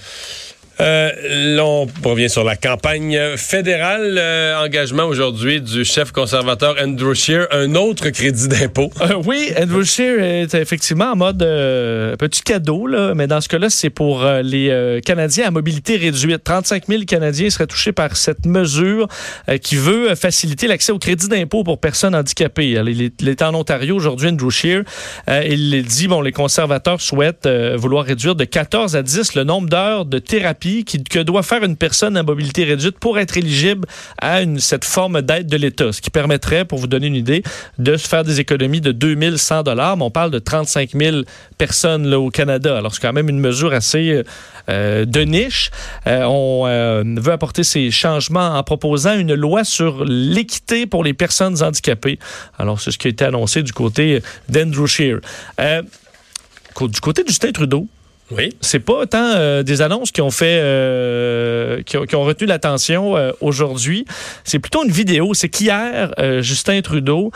Euh, 0.81 1.11
l'on 1.57 1.87
revient 2.03 2.29
sur 2.29 2.43
la 2.43 2.57
campagne 2.57 3.19
fédérale. 3.37 4.17
Euh, 4.19 4.65
engagement 4.65 5.05
aujourd'hui 5.05 5.61
du 5.61 5.85
chef 5.85 6.11
conservateur 6.11 6.75
Andrew 6.83 7.15
Scheer, 7.15 7.47
un 7.53 7.77
autre 7.77 8.11
crédit 8.11 8.49
d'impôt. 8.49 8.91
Euh, 9.01 9.15
oui, 9.25 9.53
Andrew 9.61 9.85
Scheer 9.85 10.21
est 10.21 10.55
effectivement 10.55 11.13
en 11.13 11.17
mode 11.17 11.43
euh, 11.43 12.17
petit 12.17 12.43
cadeau, 12.43 12.89
là, 12.89 13.15
mais 13.15 13.29
dans 13.29 13.41
ce 13.41 13.49
cas-là, 13.49 13.71
c'est 13.71 13.91
pour 13.91 14.25
euh, 14.25 14.43
les 14.43 14.71
euh, 14.71 15.01
Canadiens 15.01 15.47
à 15.47 15.51
mobilité 15.53 15.97
réduite. 15.97 16.43
35 16.43 16.89
000 16.89 17.03
Canadiens 17.07 17.51
seraient 17.51 17.67
touchés 17.67 17.93
par 17.93 18.17
cette 18.17 18.47
mesure 18.47 19.09
qui 19.63 19.77
veut 19.77 20.15
faciliter 20.15 20.67
l'accès 20.67 20.93
au 20.93 20.99
crédit 20.99 21.29
d'impôt 21.29 21.63
pour 21.65 21.79
personnes 21.79 22.15
handicapées. 22.15 22.77
Alors, 22.77 22.89
Il 22.89 23.29
est, 23.29 23.43
en 23.43 23.55
Ontario 23.55 23.95
aujourd'hui, 23.95 24.29
Andrew 24.29 24.51
Scheer. 24.51 24.83
Il 25.29 25.85
dit, 25.85 26.09
bon, 26.09 26.21
les 26.21 26.33
conservateurs 26.33 27.01
souhaitent 27.01 27.49
vouloir 27.77 28.05
réduire 28.05 28.35
de 28.35 28.45
14 28.45 28.97
à 28.97 29.03
10 29.03 29.35
le 29.35 29.45
nombre 29.45 29.69
d'heures 29.69 30.05
de 30.05 30.19
thérapie 30.19 30.64
que 30.65 31.19
doit 31.21 31.43
faire 31.43 31.63
une 31.63 31.77
personne 31.77 32.17
à 32.17 32.23
mobilité 32.23 32.65
réduite 32.65 32.99
pour 32.99 33.19
être 33.19 33.37
éligible 33.37 33.87
à 34.21 34.41
cette 34.59 34.85
forme 34.85 35.23
d'aide 35.23 35.47
de 35.47 35.57
l'État, 35.57 35.93
ce 35.93 36.01
qui 36.01 36.11
permettrait, 36.11 36.65
pour 36.65 36.79
vous 36.79 36.87
donner 36.87 37.07
une 37.07 37.15
idée, 37.15 37.43
de 37.79 37.97
se 37.97 38.09
faire 38.09 38.25
des 38.25 38.41
économies 38.41 38.81
de 38.81 38.93
2100 38.93 39.63
dollars. 39.63 39.97
On 40.01 40.11
parle 40.11 40.31
de 40.31 40.39
35 40.39 40.91
000 40.95 41.17
personnes 41.59 42.13
au 42.15 42.31
Canada. 42.31 42.77
Alors, 42.77 42.95
c'est 42.95 43.01
quand 43.01 43.13
même 43.13 43.29
une 43.29 43.41
mesure 43.41 43.73
assez 43.73 44.23
euh, 44.69 45.05
de 45.05 45.21
niche. 45.21 45.71
Euh, 46.07 46.25
on 46.25 46.65
euh, 46.67 47.03
veut 47.05 47.33
apporter 47.33 47.65
ces 47.65 47.91
changements 47.91 48.57
en 48.57 48.63
proposant 48.63 49.19
une 49.19 49.35
loi 49.35 49.65
sur 49.65 50.05
l'équité 50.05 50.87
pour 50.87 51.05
les 51.05 51.15
personnes 51.15 51.63
handicapées. 51.63 52.19
Alors, 52.59 52.81
c'est 52.81 52.91
ce 52.91 52.99
qui 52.99 53.09
a 53.09 53.11
été 53.11 53.25
annoncé 53.25 53.63
du 53.63 53.73
côté 53.73 54.23
d'Andrew 54.49 54.87
Scheer. 54.87 55.19
Euh, 55.61 55.83
du 56.81 57.01
côté 57.01 57.23
de 57.23 57.29
Justin 57.29 57.53
Trudeau, 57.53 57.87
Oui. 58.31 58.57
c'est 58.61 58.81
pas 58.81 59.07
tant 59.07 59.33
euh, 59.35 59.63
des 59.63 59.83
annonces 59.83 60.11
qui 60.11 60.23
ont 60.23 60.31
fait 60.31 60.59
euh, 60.61 61.83
qui, 61.83 61.99
ont, 61.99 62.05
qui 62.05 62.17
ont 62.17 62.25
retenu 62.25 62.47
l'attention 62.47 63.17
euh, 63.17 63.33
aujourd'hui. 63.41 64.07
C'est 64.45 64.59
plutôt 64.59 64.85
une 64.85 64.91
vidéo. 64.91 65.35
C'est 65.35 65.49
qu'hier, 65.49 66.13
Justin 66.41 66.81
Trudeau 66.81 67.31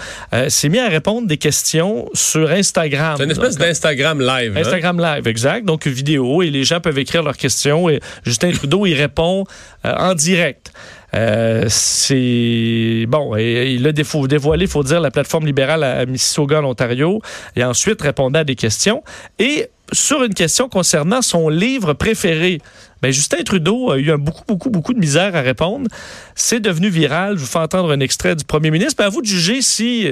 s'est 0.49 0.69
mis 0.69 0.79
à 0.79 0.89
répondre 0.89 1.27
des 1.29 1.37
questions 1.37 2.09
sur 2.15 2.51
Instagram. 2.51 3.17
C'est 3.19 3.25
une 3.25 3.31
espèce 3.31 3.57
d'Instagram 3.57 4.21
live. 4.21 4.57
hein? 4.57 4.61
Instagram 4.61 5.01
Live, 5.01 5.27
exact. 5.27 5.65
Donc, 5.65 5.87
vidéo 5.87 6.43
et 6.43 6.51
les 6.51 6.65
gens 6.65 6.81
peuvent 6.81 6.99
écrire 6.99 7.23
leurs 7.23 7.37
questions 7.37 7.89
et 7.89 8.01
Justin 8.25 8.53
Trudeau 8.53 8.87
y 8.87 8.95
répond 8.95 9.45
en 9.85 10.15
direct. 10.15 10.73
Euh, 11.15 11.65
c'est 11.69 13.07
bon, 13.09 13.35
et, 13.37 13.73
il 13.73 13.87
a 13.87 13.93
dévoilé, 13.93 14.65
il 14.65 14.71
faut 14.71 14.83
dire, 14.83 15.01
la 15.01 15.11
plateforme 15.11 15.47
libérale 15.47 15.83
à, 15.83 15.99
à 16.01 16.07
Mississauga, 16.07 16.61
en 16.61 16.65
Ontario, 16.65 17.23
et 17.57 17.65
ensuite 17.65 18.03
répondait 18.03 18.41
à 18.41 18.45
des 18.45 18.57
questions. 18.57 19.03
Et 19.39 19.69
sur 19.93 20.23
une 20.23 20.35
question 20.35 20.69
concernant 20.69 21.23
son 21.23 21.49
livre 21.49 21.93
préféré, 21.95 22.61
ben 23.03 23.11
Justin 23.13 23.43
Trudeau 23.45 23.91
a 23.93 23.99
eu 23.99 24.11
un 24.11 24.19
beaucoup, 24.19 24.43
beaucoup, 24.47 24.71
beaucoup 24.71 24.93
de 24.95 24.99
misère 24.99 25.35
à 25.37 25.41
répondre. 25.41 25.89
C'est 26.35 26.61
devenu 26.61 26.89
viral. 26.89 27.35
Je 27.37 27.41
vous 27.41 27.47
fais 27.47 27.59
entendre 27.59 27.93
un 27.93 28.01
extrait 28.01 28.35
du 28.37 28.45
premier 28.45 28.71
ministre. 28.71 28.95
Ben, 28.99 29.07
à 29.07 29.09
vous 29.09 29.23
de 29.23 29.27
juger 29.27 29.63
si 29.63 30.09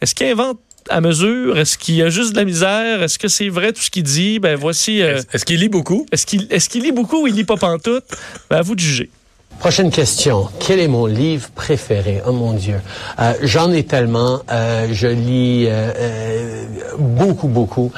est-ce 0.00 0.14
qu'il 0.14 0.26
invente 0.26 0.58
à 0.88 1.00
mesure, 1.00 1.58
est-ce 1.58 1.76
qu'il 1.78 1.96
y 1.96 2.02
a 2.02 2.10
juste 2.10 2.32
de 2.32 2.36
la 2.36 2.44
misère, 2.44 3.02
est-ce 3.02 3.18
que 3.18 3.26
c'est 3.26 3.48
vrai 3.48 3.72
tout 3.72 3.82
ce 3.82 3.90
qu'il 3.90 4.04
dit? 4.04 4.38
Ben 4.38 4.54
voici. 4.56 5.02
euh, 5.02 5.20
Est-ce 5.32 5.44
qu'il 5.44 5.58
lit 5.58 5.68
beaucoup? 5.68 6.06
est-ce 6.12 6.26
qu'il 6.26 6.46
qu'il 6.46 6.82
lit 6.84 6.92
beaucoup 6.92 7.22
ou 7.22 7.26
il 7.26 7.34
lit 7.34 7.42
pas 7.44 7.56
pantoute? 7.56 8.04
Ben, 8.50 8.58
à 8.58 8.62
vous 8.62 8.74
de 8.76 8.80
juger. 8.80 9.10
Prochaine 9.58 9.90
question. 9.90 10.48
Quel 10.60 10.78
est 10.80 10.86
mon 10.86 11.06
livre 11.06 11.48
préféré? 11.54 12.22
Oh 12.26 12.32
mon 12.32 12.52
Dieu. 12.52 12.80
Euh, 13.18 13.32
J'en 13.42 13.72
ai 13.72 13.84
tellement. 13.84 14.40
Euh, 14.52 14.86
je 14.92 15.06
lis 15.08 15.66
euh, 15.68 16.66
beaucoup, 16.98 17.48
beaucoup. 17.48 17.90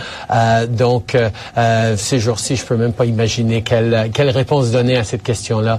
Donc, 0.70 1.16
ces 1.96 2.18
jours-ci, 2.18 2.56
je 2.56 2.64
peux 2.64 2.76
même 2.76 2.92
pas 2.92 3.06
imaginer 3.06 3.62
quelle, 3.62 4.10
quelle 4.14 4.30
réponse 4.30 4.70
donner 4.70 4.96
à 4.96 5.04
cette 5.04 5.22
question-là. 5.22 5.78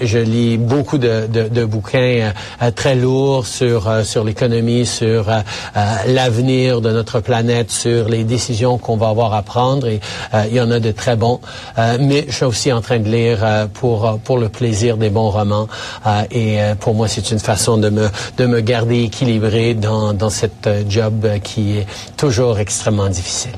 Je 0.00 0.18
lis 0.18 0.56
beaucoup 0.58 0.98
de, 0.98 1.26
de, 1.26 1.48
de 1.48 1.64
bouquins 1.64 2.32
très 2.74 2.94
lourds 2.94 3.46
sur, 3.46 4.04
sur 4.04 4.24
l'économie, 4.24 4.86
sur 4.86 5.26
l'avenir 6.06 6.80
de 6.80 6.90
notre 6.90 7.20
planète, 7.20 7.70
sur 7.70 8.08
les 8.08 8.24
décisions 8.24 8.78
qu'on 8.78 8.96
va 8.96 9.08
avoir 9.08 9.34
à 9.34 9.42
prendre. 9.42 9.86
Et 9.86 10.00
il 10.48 10.54
y 10.54 10.60
en 10.60 10.70
a 10.70 10.80
de 10.80 10.92
très 10.92 11.16
bons. 11.16 11.40
Mais 11.76 12.24
je 12.28 12.34
suis 12.34 12.44
aussi 12.44 12.72
en 12.72 12.80
train 12.80 12.98
de 12.98 13.08
lire 13.08 13.68
pour, 13.74 14.18
pour 14.24 14.38
le 14.38 14.48
plaisir 14.48 14.77
des 14.96 15.10
bons 15.10 15.30
romans. 15.30 15.68
Euh, 16.06 16.22
et 16.30 16.62
euh, 16.62 16.74
pour 16.74 16.94
moi, 16.94 17.08
c'est 17.08 17.30
une 17.30 17.38
façon 17.40 17.76
de 17.78 17.90
me, 17.90 18.08
de 18.36 18.46
me 18.46 18.60
garder 18.60 19.02
équilibré 19.02 19.74
dans, 19.74 20.12
dans 20.14 20.30
cette 20.30 20.66
euh, 20.66 20.82
job 20.88 21.26
qui 21.42 21.78
est 21.78 21.86
toujours 22.16 22.58
extrêmement 22.58 23.08
difficile. 23.08 23.52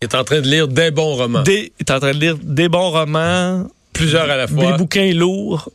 Il 0.00 0.06
est 0.06 0.14
en 0.16 0.24
train 0.24 0.40
de 0.40 0.48
lire 0.48 0.66
des 0.68 0.90
bons 0.90 1.14
romans. 1.14 1.42
Des, 1.42 1.72
il 1.78 1.82
est 1.86 1.90
en 1.92 2.00
train 2.00 2.12
de 2.12 2.18
lire 2.18 2.36
des 2.42 2.68
bons 2.68 2.90
romans, 2.90 3.66
Plusieurs 3.92 4.28
à 4.28 4.36
la 4.36 4.46
des 4.46 4.52
fois. 4.54 4.76
bouquins 4.76 5.12
lourds, 5.12 5.68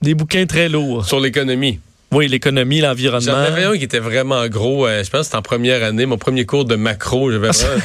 des 0.00 0.14
bouquins 0.14 0.46
très 0.46 0.68
lourds. 0.68 1.04
Sur 1.04 1.20
l'économie. 1.20 1.78
Oui, 2.10 2.28
l'économie, 2.28 2.80
J'en 2.80 2.88
l'environnement. 2.88 3.32
avais 3.34 3.64
un 3.64 3.76
qui 3.76 3.84
était 3.84 3.98
vraiment 3.98 4.46
gros. 4.48 4.86
euh, 4.86 5.02
je 5.02 5.10
pense 5.10 5.20
que 5.20 5.24
c'était 5.26 5.36
en 5.36 5.42
première 5.42 5.82
année, 5.82 6.04
mon 6.06 6.18
premier 6.18 6.44
cours 6.44 6.64
de 6.64 6.76
macro. 6.76 7.30
J'avais 7.30 7.48
vraiment- 7.52 7.82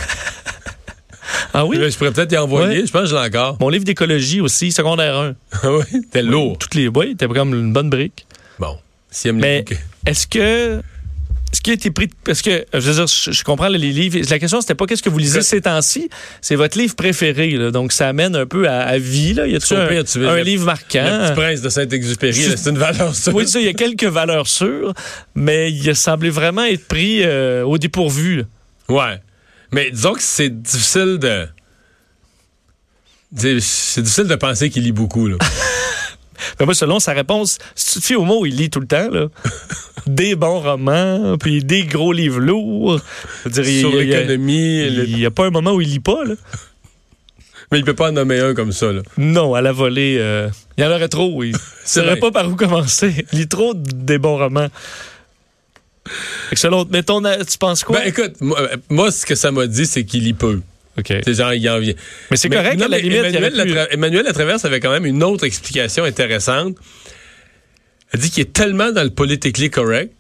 Ah 1.53 1.65
oui? 1.65 1.77
Je 1.79 1.97
pourrais 1.97 2.11
peut-être 2.11 2.31
y 2.31 2.37
envoyer. 2.37 2.79
Ouais. 2.81 2.85
Je 2.85 2.91
pense 2.91 3.01
que 3.03 3.07
je 3.09 3.15
l'ai 3.15 3.21
encore. 3.21 3.57
Mon 3.59 3.69
livre 3.69 3.83
d'écologie 3.85 4.41
aussi, 4.41 4.71
secondaire 4.71 5.15
1. 5.17 5.35
oui, 5.69 5.83
c'était 5.91 6.23
lourd. 6.23 6.57
Toutes 6.57 6.75
les, 6.75 6.87
oui, 6.87 7.15
c'était 7.19 7.27
comme 7.33 7.53
une 7.53 7.73
bonne 7.73 7.89
brique. 7.89 8.25
Bon. 8.59 8.77
Si 9.09 9.31
Mais 9.31 9.63
est-ce 10.05 10.27
que. 10.27 10.81
Est-ce 11.53 11.61
qu'il 11.61 11.71
a 11.71 11.75
été 11.75 11.91
pris. 11.91 12.09
Parce 12.25 12.41
que, 12.41 12.65
je 12.73 12.79
veux 12.79 12.93
dire, 12.93 13.07
je, 13.07 13.31
je 13.31 13.43
comprends 13.45 13.69
les 13.69 13.77
livres. 13.77 14.19
La 14.29 14.37
question, 14.37 14.59
c'était 14.59 14.75
pas 14.75 14.85
qu'est-ce 14.85 15.01
que 15.01 15.09
vous 15.09 15.17
lisez 15.17 15.41
ces 15.41 15.61
temps-ci. 15.61 16.09
C'est 16.41 16.55
votre 16.57 16.77
livre 16.77 16.93
préféré. 16.93 17.51
là. 17.51 17.71
donc, 17.71 17.93
ça 17.93 18.09
amène 18.09 18.35
un 18.35 18.45
peu 18.45 18.67
à, 18.67 18.81
à 18.81 18.97
vie. 18.97 19.33
Là. 19.33 19.47
Y 19.47 19.55
Au 19.55 19.73
un, 19.75 19.87
pire, 19.87 20.03
tu 20.03 20.27
un 20.27 20.35
le- 20.35 20.41
livre 20.43 20.63
Le 20.63 20.65
marquant? 20.65 21.19
petit 21.25 21.33
prince 21.39 21.61
de 21.61 21.69
Saint-Exupéry, 21.69 22.33
c'est 22.57 22.69
une 22.69 22.77
valeur 22.77 23.15
sûre. 23.15 23.33
Oui, 23.33 23.47
ça, 23.47 23.61
il 23.61 23.65
y 23.65 23.69
a 23.69 23.73
quelques 23.73 24.03
valeurs 24.03 24.45
sûres, 24.47 24.93
mais 25.35 25.71
il 25.71 25.89
a 25.89 25.95
semblé 25.95 26.29
vraiment 26.29 26.65
être 26.65 26.85
pris 26.85 27.21
euh, 27.23 27.63
au 27.63 27.77
dépourvu. 27.77 28.35
là. 28.37 28.43
Ouais. 28.89 29.21
Mais 29.71 29.91
disons 29.91 30.13
que 30.13 30.21
c'est 30.21 30.49
difficile 30.61 31.17
de. 31.19 31.47
C'est 33.35 34.01
difficile 34.01 34.27
de 34.27 34.35
penser 34.35 34.69
qu'il 34.69 34.83
lit 34.83 34.93
beaucoup. 34.93 35.27
Là. 35.27 35.37
Mais 36.59 36.65
moi, 36.65 36.73
selon 36.73 36.99
sa 36.99 37.13
réponse, 37.13 37.57
si 37.75 37.93
tu 37.93 37.99
te 37.99 38.05
fies 38.05 38.15
au 38.15 38.23
mot, 38.23 38.45
il 38.45 38.55
lit 38.55 38.69
tout 38.69 38.79
le 38.79 38.87
temps. 38.87 39.09
Là. 39.09 39.27
des 40.07 40.35
bons 40.35 40.61
romans, 40.61 41.37
puis 41.37 41.63
des 41.63 41.83
gros 41.83 42.13
livres 42.13 42.39
lourds. 42.39 43.01
Dire, 43.45 43.65
Sur 43.81 43.95
l'économie. 43.95 44.85
Il 44.87 45.15
n'y 45.17 45.25
a 45.25 45.31
pas 45.31 45.45
un 45.45 45.49
moment 45.49 45.73
où 45.73 45.81
il 45.81 45.89
lit 45.89 45.99
pas. 45.99 46.23
Là. 46.23 46.35
Mais 47.71 47.79
il 47.79 47.83
peut 47.83 47.93
pas 47.93 48.09
en 48.09 48.13
nommer 48.13 48.39
un 48.39 48.53
comme 48.53 48.71
ça. 48.71 48.93
Là. 48.93 49.01
Non, 49.17 49.53
à 49.53 49.61
la 49.61 49.73
volée, 49.73 50.17
euh, 50.19 50.47
il 50.77 50.83
y 50.85 50.87
en 50.87 50.91
aurait 50.91 51.09
trop. 51.09 51.43
Il 51.43 51.51
ne 51.51 51.57
saurait 51.83 52.15
pas 52.15 52.31
par 52.31 52.47
où 52.47 52.55
commencer. 52.55 53.25
Il 53.33 53.39
lit 53.39 53.47
trop 53.47 53.73
des 53.73 54.17
bons 54.17 54.37
romans. 54.37 54.69
Selon, 56.53 56.85
mais 56.89 57.03
ton, 57.03 57.21
tu 57.21 57.57
penses 57.57 57.83
quoi? 57.83 57.99
Ben 57.99 58.07
écoute, 58.07 58.33
moi, 58.41 58.59
moi, 58.89 59.11
ce 59.11 59.25
que 59.25 59.35
ça 59.35 59.51
m'a 59.51 59.67
dit, 59.67 59.85
c'est 59.85 60.03
qu'il 60.05 60.23
lit 60.23 60.33
peu. 60.33 60.61
OK. 60.97 61.13
C'est 61.23 61.33
genre, 61.35 61.53
il 61.53 61.69
en 61.69 61.79
vient. 61.79 61.93
Mais 62.31 62.37
c'est 62.37 62.49
correct, 62.49 62.77
non, 62.79 62.85
à 62.85 62.89
la 62.89 62.97
limite. 62.99 63.17
y 63.17 63.35
Emmanuel, 63.35 63.53
Latra- 63.53 63.87
Emmanuel 63.91 64.25
Latraverse 64.25 64.65
avait 64.65 64.79
quand 64.79 64.91
même 64.91 65.05
une 65.05 65.23
autre 65.23 65.45
explication 65.45 66.03
intéressante. 66.05 66.75
Elle 68.13 68.19
dit 68.19 68.31
qu'il 68.31 68.41
est 68.41 68.53
tellement 68.53 68.91
dans 68.91 69.03
le 69.03 69.09
politically 69.11 69.69
correct, 69.69 70.13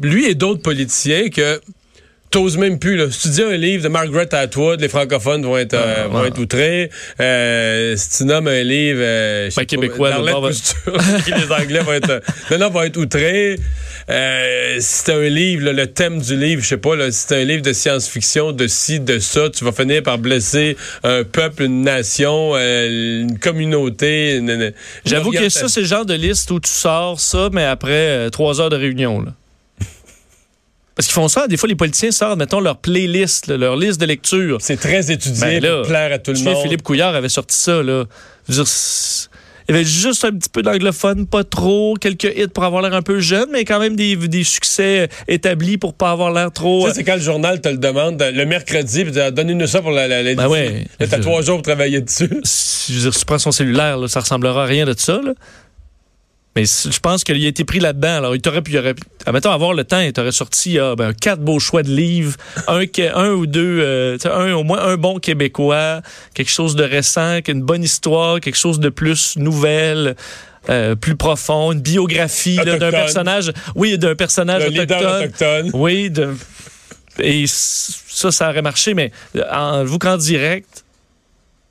lui 0.00 0.24
et 0.26 0.34
d'autres 0.34 0.62
politiciens, 0.62 1.28
que 1.28 1.60
t'oses 2.36 2.58
même 2.58 2.78
plus. 2.78 2.96
Là. 2.96 3.06
Si 3.10 3.22
tu 3.22 3.28
dis 3.30 3.42
un 3.42 3.56
livre 3.56 3.82
de 3.82 3.88
Margaret 3.88 4.34
Atwood, 4.34 4.80
les 4.80 4.88
francophones 4.88 5.42
vont 5.42 5.56
être, 5.56 5.72
euh, 5.74 6.02
Ah, 6.04 6.08
vont 6.08 6.24
être 6.24 6.38
outrés. 6.38 6.90
Euh, 7.18 7.96
si 7.96 8.18
tu 8.18 8.24
nommes 8.24 8.46
un 8.48 8.62
livre... 8.62 9.00
Euh, 9.02 9.48
Ben, 9.56 9.64
québécois, 9.64 10.10
va- 10.10 10.32
Couture, 10.32 11.00
les 11.36 11.52
Anglais 11.52 11.80
vont 11.80 11.92
être... 11.94 12.20
non, 12.50 12.58
non, 12.58 12.70
vont 12.70 12.82
être 12.82 12.98
outrés. 12.98 13.56
Euh, 14.10 14.76
si 14.80 15.02
c'est 15.04 15.12
un 15.14 15.28
livre, 15.28 15.64
là, 15.64 15.72
le 15.72 15.86
thème 15.86 16.20
du 16.20 16.36
livre, 16.36 16.62
je 16.62 16.68
sais 16.68 16.76
pas, 16.76 16.94
là, 16.94 17.10
si 17.10 17.24
c'est 17.26 17.40
un 17.40 17.44
livre 17.44 17.62
de 17.62 17.72
science-fiction, 17.72 18.52
de 18.52 18.66
ci, 18.66 19.00
de 19.00 19.18
ça, 19.18 19.48
tu 19.50 19.64
vas 19.64 19.72
finir 19.72 20.02
par 20.02 20.18
blesser 20.18 20.76
un 21.04 21.24
peuple, 21.24 21.62
une 21.64 21.82
nation, 21.82 22.52
euh, 22.54 23.20
une 23.22 23.38
communauté. 23.38 24.40
J'avoue 25.06 25.30
que 25.32 25.48
ça, 25.48 25.68
c'est 25.68 25.80
le 25.80 25.86
genre 25.86 26.04
de 26.06 26.14
liste 26.14 26.50
où 26.50 26.60
tu 26.60 26.70
sors 26.70 27.18
ça, 27.18 27.48
mais 27.52 27.64
après 27.64 27.90
euh, 27.92 28.28
trois 28.30 28.60
heures 28.60 28.70
de 28.70 28.76
réunion. 28.76 29.22
Là. 29.22 29.32
Parce 30.96 31.06
qu'ils 31.08 31.14
font 31.14 31.28
ça, 31.28 31.46
des 31.46 31.56
fois, 31.58 31.68
les 31.68 31.74
politiciens 31.76 32.10
sortent, 32.10 32.38
mettons, 32.38 32.58
leur 32.58 32.78
playlist, 32.78 33.46
là, 33.48 33.56
leur 33.58 33.76
liste 33.76 34.00
de 34.00 34.06
lecture. 34.06 34.56
C'est 34.60 34.78
très 34.78 35.12
étudié 35.12 35.60
Ben 35.60 35.62
là, 35.62 35.76
pour 35.80 35.88
plaire 35.88 36.12
à 36.12 36.18
tout 36.18 36.32
le 36.32 36.40
monde. 36.40 36.62
Philippe 36.62 36.82
Couillard 36.82 37.14
avait 37.14 37.28
sorti 37.28 37.54
ça, 37.54 37.82
là. 37.82 38.04
Je 38.48 38.52
veux 38.52 38.58
dire, 38.64 38.66
c'est- 38.66 39.28
il 39.68 39.72
y 39.74 39.78
avait 39.78 39.84
juste 39.84 40.24
un 40.24 40.30
petit 40.30 40.48
peu 40.48 40.62
d'anglophone, 40.62 41.26
pas 41.26 41.42
trop, 41.44 41.96
quelques 42.00 42.32
hits 42.36 42.46
pour 42.46 42.62
avoir 42.64 42.82
l'air 42.82 42.94
un 42.94 43.02
peu 43.02 43.18
jeune, 43.18 43.48
mais 43.52 43.64
quand 43.64 43.80
même 43.80 43.94
des, 43.96 44.14
des 44.16 44.44
succès 44.44 45.08
établis 45.28 45.76
pour 45.76 45.92
pas 45.92 46.12
avoir 46.12 46.32
l'air 46.32 46.50
trop. 46.52 46.86
Ça, 46.86 46.94
c'est 46.94 47.02
quand 47.04 47.16
le 47.16 47.20
journal 47.20 47.60
te 47.60 47.68
le 47.68 47.76
demande 47.76 48.22
le 48.32 48.46
mercredi, 48.46 49.04
puis 49.04 49.12
donnez-nous 49.32 49.66
ça 49.66 49.82
pour 49.82 49.90
la, 49.90 50.06
la, 50.08 50.22
la- 50.22 50.34
Ben 50.36 50.46
ouais. 50.48 50.84
Là, 51.00 51.08
T'as 51.08 51.18
trois 51.18 51.42
jours 51.42 51.56
pour 51.56 51.64
travailler 51.64 52.00
dessus. 52.00 52.30
Si- 52.44 52.92
je 52.92 52.98
veux 52.98 53.02
dire, 53.10 53.12
si 53.14 53.18
tu 53.20 53.26
prends 53.26 53.38
son 53.38 53.50
cellulaire, 53.52 53.98
là, 53.98 54.06
ça 54.08 54.20
ressemblera 54.20 54.62
à 54.62 54.66
rien 54.66 54.86
de 54.86 54.94
ça. 54.96 55.20
Là. 55.22 55.32
Mais 56.56 56.64
je 56.64 56.98
pense 57.00 57.22
qu'il 57.22 57.44
a 57.44 57.48
été 57.48 57.64
pris 57.64 57.80
là-dedans. 57.80 58.16
Alors, 58.16 58.34
il 58.34 58.40
t'aurait 58.40 58.62
pu, 58.62 58.72
il 58.72 58.78
aurait, 58.78 58.94
admettons, 59.26 59.50
avoir 59.50 59.74
le 59.74 59.84
temps, 59.84 60.00
il 60.00 60.12
t'aurait 60.12 60.32
sorti 60.32 60.78
ah, 60.78 60.94
ben, 60.96 61.12
quatre 61.12 61.40
beaux 61.40 61.58
choix 61.58 61.82
de 61.82 61.90
livres, 61.90 62.34
un, 62.66 63.28
ou 63.32 63.46
deux, 63.46 63.80
euh, 63.82 64.16
un, 64.24 64.54
au 64.54 64.64
moins 64.64 64.82
un 64.82 64.96
bon 64.96 65.18
québécois, 65.18 66.00
quelque 66.34 66.50
chose 66.50 66.74
de 66.74 66.82
récent, 66.82 67.38
une 67.46 67.62
bonne 67.62 67.84
histoire, 67.84 68.40
quelque 68.40 68.56
chose 68.56 68.80
de 68.80 68.88
plus 68.88 69.36
nouvelle. 69.36 70.16
euh, 70.68 70.94
plus 70.96 71.14
profond, 71.14 71.72
une 71.72 71.80
biographie 71.80 72.56
d'un 72.56 72.90
personnage, 72.90 73.52
oui, 73.76 73.98
d'un 73.98 74.16
personnage 74.16 74.66
autochtone. 74.66 75.24
autochtone. 75.24 75.70
Oui, 75.74 76.10
de, 76.10 76.34
et 77.20 77.44
ça, 77.46 78.30
ça 78.30 78.50
aurait 78.50 78.62
marché, 78.62 78.94
mais 78.94 79.12
en, 79.50 79.84
vous 79.84 79.98
qu'en 79.98 80.16
direct, 80.16 80.84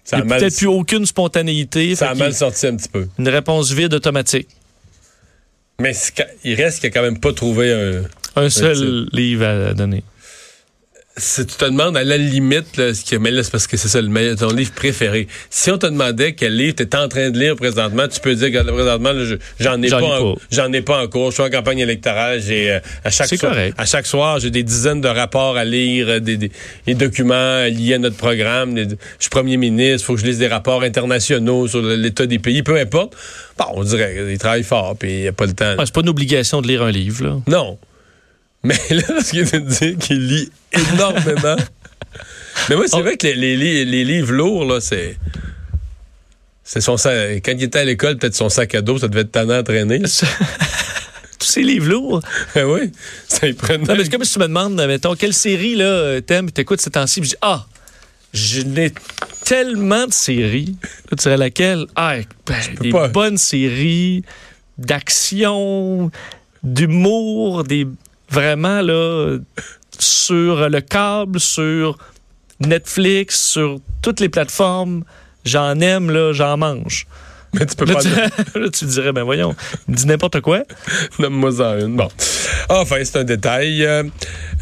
Ça 0.03 0.17
il 0.17 0.31
a 0.31 0.37
peut-être 0.37 0.55
plus 0.55 0.67
aucune 0.67 1.05
spontanéité. 1.05 1.95
ça 1.95 2.11
a 2.11 2.15
mal 2.15 2.33
sorti 2.33 2.67
un 2.67 2.75
petit 2.75 2.89
peu. 2.89 3.07
Une 3.19 3.29
réponse 3.29 3.71
vide 3.71 3.93
automatique. 3.93 4.47
Mais 5.79 5.93
il 6.43 6.55
reste 6.55 6.79
qu'il 6.79 6.87
a 6.87 6.91
quand 6.91 7.01
même 7.01 7.19
pas 7.19 7.33
trouvé 7.33 7.73
un. 7.73 8.03
Un 8.37 8.49
seul 8.49 9.07
livre 9.13 9.45
à 9.45 9.73
donner. 9.73 10.03
Si 11.17 11.45
tu 11.45 11.55
te 11.55 11.63
demandes 11.63 11.95
à 11.95 12.03
la 12.03 12.17
limite, 12.17 12.75
là, 12.75 12.93
ce 12.93 13.05
qui 13.05 13.17
mais 13.17 13.31
là, 13.31 13.41
c'est 13.41 13.49
parce 13.51 13.67
que 13.67 13.77
c'est 13.77 13.87
ça 13.87 14.01
le 14.01 14.09
meilleur, 14.09 14.35
ton 14.35 14.51
livre 14.51 14.73
préféré. 14.73 15.27
Si 15.49 15.71
on 15.71 15.77
te 15.77 15.85
demandait 15.85 16.33
quel 16.33 16.57
livre 16.57 16.75
tu 16.75 16.83
es 16.83 16.93
en 16.93 17.07
train 17.07 17.29
de 17.29 17.39
lire 17.39 17.55
présentement, 17.55 18.05
tu 18.09 18.19
peux 18.19 18.35
dire 18.35 18.51
que 18.51 18.69
présentement, 18.69 19.11
j'en 19.57 19.81
ai, 19.81 19.87
ai 19.87 19.93
en- 19.93 19.99
pas. 20.35 20.41
j'en 20.51 20.73
ai 20.73 20.81
pas 20.81 21.01
en 21.01 21.07
cours. 21.07 21.29
Je 21.31 21.35
suis 21.35 21.43
en 21.43 21.49
campagne 21.49 21.79
électorale. 21.79 22.41
J'ai 22.45 22.69
euh, 22.69 22.79
à 23.05 23.11
chaque 23.11 23.27
C'est 23.29 23.37
soir, 23.37 23.53
correct. 23.53 23.75
à 23.77 23.85
chaque 23.85 24.05
soir, 24.05 24.39
j'ai 24.41 24.51
des 24.51 24.63
dizaines 24.63 24.99
de 24.99 25.07
rapports 25.07 25.55
à 25.55 25.63
lire, 25.63 26.09
euh, 26.09 26.19
des, 26.19 26.35
des- 26.35 26.51
des 26.85 26.95
documents 26.95 27.63
liés 27.63 27.93
à 27.93 27.97
notre 27.97 28.17
programme. 28.17 28.77
je 28.77 28.83
suis 29.19 29.29
premier 29.29 29.55
ministre, 29.55 30.05
faut 30.05 30.15
que 30.15 30.19
je 30.21 30.25
lise 30.25 30.39
des 30.39 30.47
rapports 30.49 30.83
internationaux 30.83 31.69
sur 31.69 31.81
l'état 31.81 32.25
des 32.25 32.39
pays, 32.39 32.61
peu 32.61 32.77
importe. 32.77 33.15
Bon, 33.57 33.65
on 33.75 33.83
dirait 33.85 34.13
qu'il 34.27 34.37
travaille 34.37 34.63
fort, 34.63 34.97
puis 34.99 35.11
il 35.13 35.21
n'y 35.21 35.27
a 35.29 35.31
pas 35.31 35.45
le 35.45 35.53
temps. 35.53 35.75
Ouais, 35.77 35.85
c'est 35.85 35.93
pas 35.95 36.01
une 36.01 36.09
obligation 36.09 36.61
de 36.61 36.67
lire 36.67 36.81
un 36.83 36.91
livre. 36.91 37.23
Là? 37.23 37.37
Non. 37.47 37.77
Mais 38.65 38.77
là, 38.95 39.21
ce 39.23 39.31
qui 39.31 39.39
est 39.39 39.53
de 39.53 39.59
dire 39.59 39.97
qu'il 39.97 40.27
lit 40.27 40.49
énormément. 40.71 41.55
Mais 42.69 42.75
moi, 42.75 42.85
c'est 42.87 42.95
Oh. 42.97 43.01
vrai 43.01 43.17
que 43.17 43.27
les, 43.27 43.35
les 43.35 43.55
li- 43.57 43.85
les 43.85 44.03
livres 44.05 44.33
lourds, 44.33 44.65
là, 44.65 44.79
c'est. 44.81 45.17
C'est 46.63 46.81
son 46.81 46.97
sac. 46.97 47.41
Quand 47.45 47.51
il 47.51 47.63
était 47.63 47.79
à 47.79 47.83
l'école, 47.83 48.17
peut-être 48.17 48.33
son 48.35 48.49
sac 48.49 48.73
à 48.73 48.81
dos, 48.81 48.97
ça 48.97 49.07
devait 49.07 49.21
être 49.21 49.31
tannant 49.31 49.53
à 49.59 49.63
traîner. 49.63 49.99
Tous 51.39 51.45
ces 51.47 51.61
livres 51.61 51.89
lourds. 51.89 52.21
Ah 52.55 52.65
oui, 52.67 52.91
ça 53.27 53.47
y 53.47 53.53
prenait. 53.53 53.83
Non, 53.85 53.95
mais 53.95 54.09
comme 54.09 54.23
si 54.23 54.33
tu 54.33 54.39
me 54.39 54.47
demandes, 54.47 54.75
mettons, 54.87 55.15
quelle 55.15 55.33
série 55.33 55.75
là, 55.75 55.85
euh, 55.85 56.21
t'aimes, 56.21 56.49
t'écoutes 56.49 56.81
ces 56.81 56.89
temps-ci, 56.89 57.21
je 57.23 57.29
dis, 57.29 57.35
ah, 57.41 57.67
je 58.33 58.61
n'ai 58.61 58.91
tellement 59.43 60.07
de 60.07 60.13
séries. 60.13 60.75
Là, 60.81 61.09
tu 61.11 61.15
dirais 61.23 61.37
laquelle? 61.37 61.85
Ah, 61.95 62.15
ben, 62.47 62.55
des 62.81 62.89
pas. 62.89 63.09
bonnes 63.09 63.37
séries 63.37 64.23
d'action, 64.79 66.09
d'humour, 66.63 67.63
des 67.63 67.85
vraiment 68.29 68.81
là 68.81 69.37
sur 69.99 70.69
le 70.69 70.81
câble, 70.81 71.39
sur 71.39 71.97
Netflix, 72.59 73.51
sur 73.51 73.79
toutes 74.01 74.19
les 74.19 74.29
plateformes. 74.29 75.03
J'en 75.43 75.79
aime, 75.79 76.09
là, 76.09 76.33
j'en 76.33 76.57
mange. 76.57 77.07
Mais 77.59 77.65
tu 77.65 77.75
peux 77.75 77.85
Là 77.85 77.93
pas 77.95 78.01
tu, 78.01 78.07
dire. 78.09 78.29
là, 78.55 78.69
tu 78.69 78.85
dirais, 78.85 79.11
ben 79.11 79.23
voyons, 79.23 79.55
dit 79.87 80.05
n'importe 80.07 80.41
quoi. 80.41 80.63
Nomme-moi 81.19 81.61
en 81.61 81.79
une. 81.79 81.95
Bon. 81.95 82.07
Enfin, 82.69 82.97
c'est 83.03 83.17
un 83.19 83.23
détail. 83.23 83.83
Euh, 83.85 84.03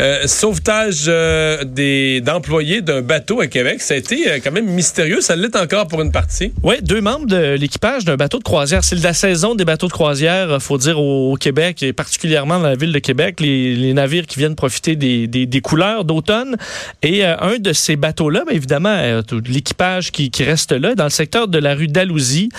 euh, 0.01 0.27
sauvetage 0.27 1.05
euh, 1.07 1.63
des 1.63 2.21
d'employés 2.21 2.81
d'un 2.81 3.01
bateau 3.01 3.41
à 3.41 3.47
Québec, 3.47 3.81
ça 3.81 3.93
a 3.93 3.97
été 3.97 4.39
quand 4.43 4.51
même 4.51 4.65
mystérieux. 4.69 5.21
Ça 5.21 5.35
l'est 5.35 5.55
encore 5.55 5.87
pour 5.87 6.01
une 6.01 6.11
partie. 6.11 6.51
Oui, 6.63 6.75
deux 6.81 7.01
membres 7.01 7.25
de 7.27 7.55
l'équipage 7.55 8.05
d'un 8.05 8.15
bateau 8.15 8.39
de 8.39 8.43
croisière. 8.43 8.83
C'est 8.83 9.01
la 9.01 9.13
saison 9.13 9.55
des 9.55 9.65
bateaux 9.65 9.87
de 9.87 9.91
croisière, 9.93 10.61
faut 10.61 10.77
dire, 10.77 10.99
au, 10.99 11.33
au 11.33 11.35
Québec, 11.35 11.83
et 11.83 11.93
particulièrement 11.93 12.59
dans 12.59 12.67
la 12.69 12.75
ville 12.75 12.91
de 12.91 12.99
Québec, 12.99 13.39
les, 13.39 13.75
les 13.75 13.93
navires 13.93 14.25
qui 14.25 14.39
viennent 14.39 14.55
profiter 14.55 14.95
des, 14.95 15.27
des- 15.27 15.45
des 15.45 15.61
couleurs 15.61 16.03
d'automne. 16.05 16.57
Et 17.01 17.23
un 17.23 17.57
de 17.59 17.73
ces 17.73 17.95
bateaux-là, 17.95 18.43
bien 18.47 18.55
évidemment, 18.55 19.21
l'équipage 19.47 20.11
qui, 20.11 20.31
qui 20.31 20.43
reste 20.43 20.71
là, 20.71 20.95
dans 20.95 21.03
le 21.05 21.09
secteur 21.09 21.47
de 21.47 21.57
la 21.57 21.75
rue 21.75 21.87
Dalhousie, 21.87 22.49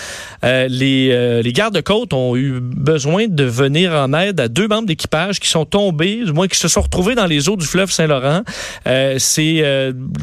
euh, 0.43 0.67
les, 0.69 1.09
euh, 1.11 1.41
les 1.41 1.53
gardes-côtes 1.53 2.13
ont 2.13 2.35
eu 2.35 2.59
besoin 2.61 3.27
de 3.27 3.43
venir 3.43 3.91
en 3.93 4.13
aide 4.13 4.39
à 4.39 4.47
deux 4.47 4.67
membres 4.67 4.87
d'équipage 4.87 5.39
qui 5.39 5.49
sont 5.49 5.65
tombés, 5.65 6.23
du 6.25 6.31
moins 6.33 6.47
qui 6.47 6.57
se 6.57 6.67
sont 6.67 6.81
retrouvés 6.81 7.15
dans 7.15 7.25
les 7.25 7.49
eaux 7.49 7.57
du 7.57 7.65
fleuve 7.65 7.91
Saint-Laurent. 7.91 8.41
Euh, 8.87 9.15
C'est 9.19 9.63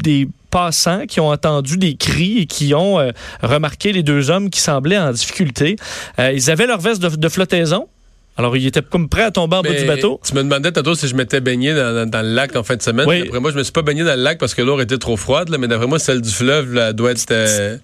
des 0.03 0.27
passants 0.51 1.05
qui 1.07 1.19
ont 1.19 1.29
entendu 1.29 1.77
des 1.77 1.95
cris 1.95 2.39
et 2.39 2.45
qui 2.45 2.73
ont 2.75 2.99
remarqué 3.41 3.91
les 3.91 4.03
deux 4.03 4.29
hommes 4.29 4.49
qui 4.49 4.59
semblaient 4.59 4.97
en 4.99 5.11
difficulté. 5.11 5.75
Ils 6.19 6.51
avaient 6.51 6.67
leur 6.67 6.79
veste 6.79 7.01
de, 7.01 7.09
de 7.09 7.29
flottaison. 7.29 7.87
Alors, 8.37 8.57
ils 8.57 8.65
étaient 8.65 8.81
comme 8.81 9.09
prêts 9.09 9.21
à 9.23 9.29
tomber 9.31 9.57
en 9.57 9.61
bas 9.61 9.69
du 9.73 9.85
bateau. 9.85 10.19
Tu 10.25 10.33
me 10.33 10.41
demandais 10.41 10.71
tantôt 10.71 10.95
si 10.95 11.07
je 11.07 11.15
m'étais 11.15 11.39
baigné 11.39 11.73
dans, 11.75 11.93
dans- 11.93 12.09
dans 12.09 12.21
le 12.23 12.33
lac 12.33 12.55
en 12.55 12.63
fin 12.63 12.75
de 12.75 12.81
semaine. 12.81 13.05
Oui. 13.07 13.21
D'après 13.23 13.39
moi, 13.39 13.51
je 13.51 13.57
me 13.57 13.61
suis 13.63 13.71
pas 13.71 13.83
baigné 13.83 14.03
dans 14.03 14.15
le 14.15 14.23
lac 14.23 14.39
parce 14.39 14.55
que 14.55 14.63
l'eau 14.63 14.79
était 14.81 14.97
trop 14.97 15.17
froide, 15.17 15.49
là, 15.49 15.59
mais 15.59 15.67
d'après 15.67 15.85
moi, 15.85 15.99
celle 15.99 16.19
du 16.21 16.31
fleuve 16.31 16.73
là, 16.73 16.93
doit 16.93 17.11
être, 17.11 17.25
euh, 17.29 17.77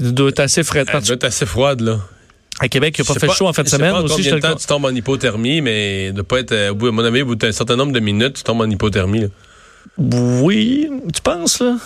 Il 0.00 0.12
doit 0.14 0.30
être 0.30 0.40
assez 0.40 0.62
frais. 0.64 0.84
elle 0.86 1.02
doit 1.02 1.14
être 1.14 1.24
assez 1.24 1.46
froide. 1.46 1.80
Là. 1.80 2.00
À 2.60 2.68
Québec, 2.68 2.96
il 2.98 3.02
n'a 3.02 3.04
Je 3.08 3.18
pas 3.18 3.26
fait 3.26 3.32
chaud 3.32 3.46
en 3.48 3.52
fin 3.52 3.62
de 3.62 3.68
semaine. 3.68 3.92
pas 3.92 4.02
Aussi, 4.02 4.16
combien 4.16 4.30
je 4.30 4.34
de 4.36 4.40
temps 4.40 4.54
tu 4.56 4.66
tombes 4.66 4.84
en 4.84 4.94
hypothermie, 4.94 5.60
mais 5.60 6.12
de 6.12 6.22
pas 6.22 6.38
être, 6.40 6.52
euh, 6.52 6.70
à 6.70 6.90
mon 6.90 7.04
avis, 7.04 7.22
au 7.22 7.26
bout 7.26 7.34
d'un 7.34 7.52
certain 7.52 7.76
nombre 7.76 7.92
de 7.92 8.00
minutes, 8.00 8.34
tu 8.34 8.42
tombes 8.42 8.60
en 8.60 8.70
hypothermie. 8.70 9.20
là. 9.20 9.26
Oui, 9.98 10.88
tu 11.14 11.20
penses, 11.22 11.60
là? 11.60 11.76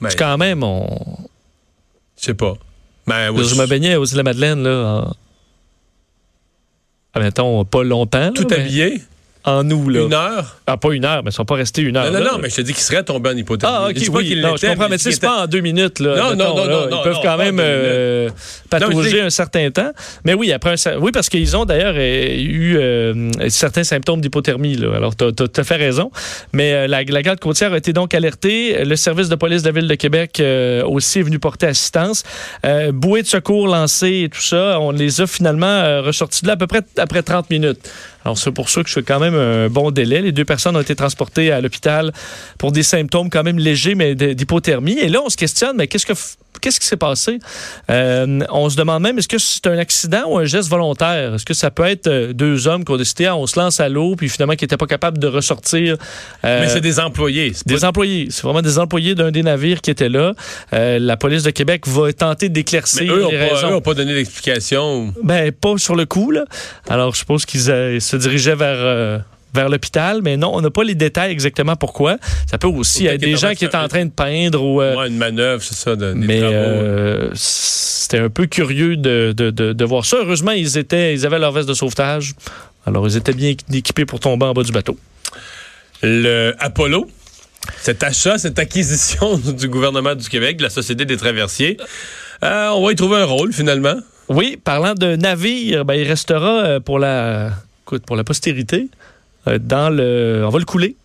Ben, 0.00 0.10
C'est 0.10 0.18
quand 0.18 0.38
même, 0.38 0.62
on... 0.62 0.88
Je 2.18 2.26
sais 2.26 2.34
pas. 2.34 2.54
Ben, 3.06 3.30
oui, 3.30 3.44
je 3.44 3.54
me 3.54 3.66
baignais 3.66 3.96
aux 3.96 4.04
Îles-de-la-Madeleine, 4.04 4.62
là, 4.62 5.04
en... 5.08 5.12
Ah, 7.16 7.20
mettons, 7.20 7.64
pas 7.64 7.84
longtemps. 7.84 8.32
tout 8.32 8.46
habillé, 8.50 9.00
En 9.46 9.62
nous, 9.62 9.90
là. 9.90 10.00
une 10.00 10.14
heure? 10.14 10.56
Ah, 10.66 10.78
pas 10.78 10.92
une 10.94 11.04
heure, 11.04 11.22
mais 11.22 11.30
ils 11.30 11.34
sont 11.34 11.44
pas 11.44 11.56
restés 11.56 11.82
une 11.82 11.98
heure. 11.98 12.06
Non, 12.06 12.18
non, 12.18 12.24
là. 12.24 12.30
non, 12.32 12.38
mais 12.40 12.48
je 12.48 12.56
te 12.56 12.60
dis 12.62 12.72
qu'il 12.72 12.82
serait 12.82 13.02
tombé 13.02 13.28
en 13.28 13.36
hypothermie. 13.36 13.76
Ah, 13.78 13.88
Je 13.94 14.00
ok, 14.00 14.12
pas 14.12 14.18
oui. 14.18 14.40
Non, 14.40 14.56
je 14.56 14.66
comprends, 14.66 14.88
mais 14.88 14.96
tu 14.96 15.12
sais, 15.12 15.20
pas 15.20 15.42
en 15.42 15.46
deux 15.46 15.60
minutes, 15.60 16.00
là. 16.00 16.16
Non, 16.16 16.30
mettons, 16.30 16.56
non, 16.56 16.64
non, 16.64 16.66
là. 16.66 16.86
non, 16.90 16.98
Ils 17.00 17.04
peuvent 17.04 17.14
non, 17.14 17.20
quand 17.22 17.36
même 17.36 17.58
euh, 17.60 18.30
patauger 18.70 19.20
un 19.20 19.28
certain 19.28 19.70
temps. 19.70 19.92
Mais 20.24 20.32
oui, 20.32 20.50
après 20.50 20.70
un 20.72 20.96
oui, 20.98 21.10
parce 21.12 21.28
qu'ils 21.28 21.56
ont 21.58 21.66
d'ailleurs 21.66 21.94
euh, 21.94 22.36
eu 22.36 22.76
euh, 22.78 23.30
certains 23.48 23.84
symptômes 23.84 24.22
d'hypothermie. 24.22 24.78
Alors, 24.82 25.14
tu 25.14 25.24
as, 25.24 25.64
fait 25.64 25.76
raison. 25.76 26.10
Mais 26.54 26.72
euh, 26.72 26.86
la, 26.86 27.02
la 27.02 27.22
garde 27.22 27.38
côtière 27.40 27.74
a 27.74 27.76
été 27.76 27.92
donc 27.92 28.14
alertée. 28.14 28.82
Le 28.82 28.96
service 28.96 29.28
de 29.28 29.34
police 29.34 29.62
de 29.62 29.68
la 29.68 29.78
Ville 29.78 29.88
de 29.88 29.94
Québec 29.94 30.40
euh, 30.40 30.82
aussi 30.84 31.18
est 31.18 31.22
venu 31.22 31.38
porter 31.38 31.66
assistance. 31.66 32.22
Bouée 32.92 33.22
de 33.22 33.26
secours 33.26 33.68
lancée 33.68 34.22
et 34.24 34.28
tout 34.30 34.40
ça, 34.40 34.78
on 34.80 34.90
les 34.90 35.20
a 35.20 35.26
finalement 35.26 36.02
ressortis 36.02 36.42
de 36.42 36.46
là 36.46 36.54
à 36.54 36.56
peu 36.56 36.66
près 36.66 36.80
après 36.96 37.22
30 37.22 37.50
minutes. 37.50 37.78
Alors, 38.24 38.38
c'est 38.38 38.52
pour 38.52 38.70
ça 38.70 38.82
que 38.82 38.88
je 38.88 38.94
fais 38.94 39.02
quand 39.02 39.20
même 39.20 39.34
un 39.34 39.68
bon 39.68 39.90
délai. 39.90 40.22
Les 40.22 40.32
deux 40.32 40.44
personnes 40.44 40.76
ont 40.76 40.80
été 40.80 40.96
transportées 40.96 41.52
à 41.52 41.60
l'hôpital 41.60 42.12
pour 42.58 42.72
des 42.72 42.82
symptômes 42.82 43.28
quand 43.28 43.42
même 43.42 43.58
légers, 43.58 43.94
mais 43.94 44.14
d'hypothermie. 44.14 44.98
Et 44.98 45.08
là, 45.08 45.20
on 45.24 45.28
se 45.28 45.36
questionne, 45.36 45.76
mais 45.76 45.88
qu'est-ce 45.88 46.06
que 46.06 46.14
qu'est-ce 46.60 46.80
qui 46.80 46.86
s'est 46.86 46.96
passé? 46.96 47.38
Euh, 47.90 48.40
on 48.50 48.68
se 48.70 48.76
demande 48.76 49.02
même, 49.02 49.18
est-ce 49.18 49.28
que 49.28 49.38
c'est 49.38 49.66
un 49.66 49.78
accident 49.78 50.22
ou 50.28 50.38
un 50.38 50.44
geste 50.44 50.68
volontaire? 50.68 51.34
Est-ce 51.34 51.44
que 51.44 51.54
ça 51.54 51.70
peut 51.70 51.84
être 51.84 52.06
euh, 52.06 52.32
deux 52.32 52.66
hommes 52.68 52.84
qui 52.84 52.92
ont 52.92 52.96
décidé, 52.96 53.26
ah, 53.26 53.36
on 53.36 53.46
se 53.46 53.58
lance 53.58 53.80
à 53.80 53.88
l'eau, 53.88 54.14
puis 54.16 54.28
finalement 54.28 54.54
qui 54.54 54.64
n'étaient 54.64 54.76
pas 54.76 54.86
capables 54.86 55.18
de 55.18 55.26
ressortir? 55.26 55.96
Euh, 56.44 56.60
Mais 56.60 56.68
c'est 56.68 56.80
des 56.80 57.00
employés. 57.00 57.52
des 57.66 57.76
pas- 57.78 57.88
employés. 57.88 58.28
C'est 58.30 58.42
vraiment 58.42 58.62
des 58.62 58.78
employés 58.78 59.14
d'un 59.14 59.30
des 59.30 59.42
navires 59.42 59.80
qui 59.80 59.90
étaient 59.90 60.08
là. 60.08 60.32
Euh, 60.72 60.98
la 60.98 61.16
police 61.16 61.42
de 61.42 61.50
Québec 61.50 61.86
va 61.86 62.12
tenter 62.12 62.48
d'éclaircir 62.48 63.12
eux 63.12 63.22
n'ont 63.22 63.30
les 63.30 63.38
pas, 63.48 63.70
eux 63.70 63.74
ont 63.74 63.80
pas 63.80 63.94
donné 63.94 64.14
d'explication. 64.14 65.12
Ben, 65.22 65.52
pas 65.52 65.76
sur 65.78 65.94
le 65.94 66.06
coup, 66.06 66.30
là. 66.30 66.44
Alors, 66.88 67.12
je 67.14 67.18
suppose 67.20 67.44
qu'ils 67.46 67.60
se 67.60 68.16
dirigeaient 68.16 68.54
vers, 68.56 69.22
vers 69.54 69.68
l'hôpital, 69.68 70.20
mais 70.22 70.36
non, 70.36 70.50
on 70.54 70.60
n'a 70.60 70.70
pas 70.70 70.82
les 70.84 70.94
détails 70.94 71.30
exactement 71.32 71.76
pourquoi. 71.76 72.16
Ça 72.50 72.58
peut 72.58 72.66
aussi 72.66 73.06
être 73.06 73.20
des 73.20 73.36
gens 73.36 73.54
qui 73.54 73.64
étaient 73.64 73.76
en 73.76 73.88
train 73.88 74.04
de 74.04 74.10
peindre 74.10 74.62
ou. 74.62 74.82
euh, 74.82 74.96
Ouais, 74.96 75.08
une 75.08 75.16
manœuvre, 75.16 75.62
c'est 75.62 75.74
ça, 75.76 75.94
de, 75.96 76.12
des 76.12 76.26
mais 76.26 76.40
travaux. 76.40 76.54
euh, 76.54 77.30
c'était 77.34 78.18
un 78.18 78.28
peu 78.30 78.46
curieux 78.46 78.96
de, 78.96 79.32
de, 79.36 79.50
de, 79.50 79.72
de 79.72 79.84
voir 79.84 80.04
ça. 80.04 80.16
Heureusement, 80.20 80.50
ils, 80.52 80.76
étaient, 80.76 81.14
ils 81.14 81.24
avaient 81.24 81.38
leur 81.38 81.52
veste 81.52 81.68
de 81.68 81.74
sauvetage. 81.74 82.34
Alors, 82.86 83.06
ils 83.06 83.16
étaient 83.16 83.32
bien 83.32 83.54
équipés 83.72 84.04
pour 84.04 84.20
tomber 84.20 84.44
en 84.46 84.52
bas 84.52 84.62
du 84.62 84.72
bateau. 84.72 84.98
Le 86.02 86.54
Apollo, 86.58 87.08
cet 87.80 88.02
achat, 88.02 88.36
cette 88.38 88.58
acquisition 88.58 89.38
du 89.58 89.68
gouvernement 89.68 90.14
du 90.14 90.28
Québec, 90.28 90.58
de 90.58 90.62
la 90.64 90.70
Société 90.70 91.04
des 91.04 91.16
traversiers, 91.16 91.78
euh, 92.42 92.68
on 92.74 92.84
va 92.84 92.92
y 92.92 92.94
trouver 92.94 93.18
un 93.18 93.24
rôle 93.24 93.52
finalement. 93.52 93.94
Oui, 94.28 94.58
parlant 94.62 94.94
de 94.94 95.16
navire, 95.16 95.84
ben, 95.84 95.94
il 95.94 96.06
restera 96.08 96.80
pour 96.80 96.98
la, 96.98 97.50
écoute, 97.86 98.04
pour 98.06 98.16
la 98.16 98.24
postérité. 98.24 98.88
Euh, 99.48 99.58
dans 99.58 99.94
le, 99.94 100.42
on 100.46 100.50
va 100.50 100.58
le 100.58 100.64
couler. 100.64 100.96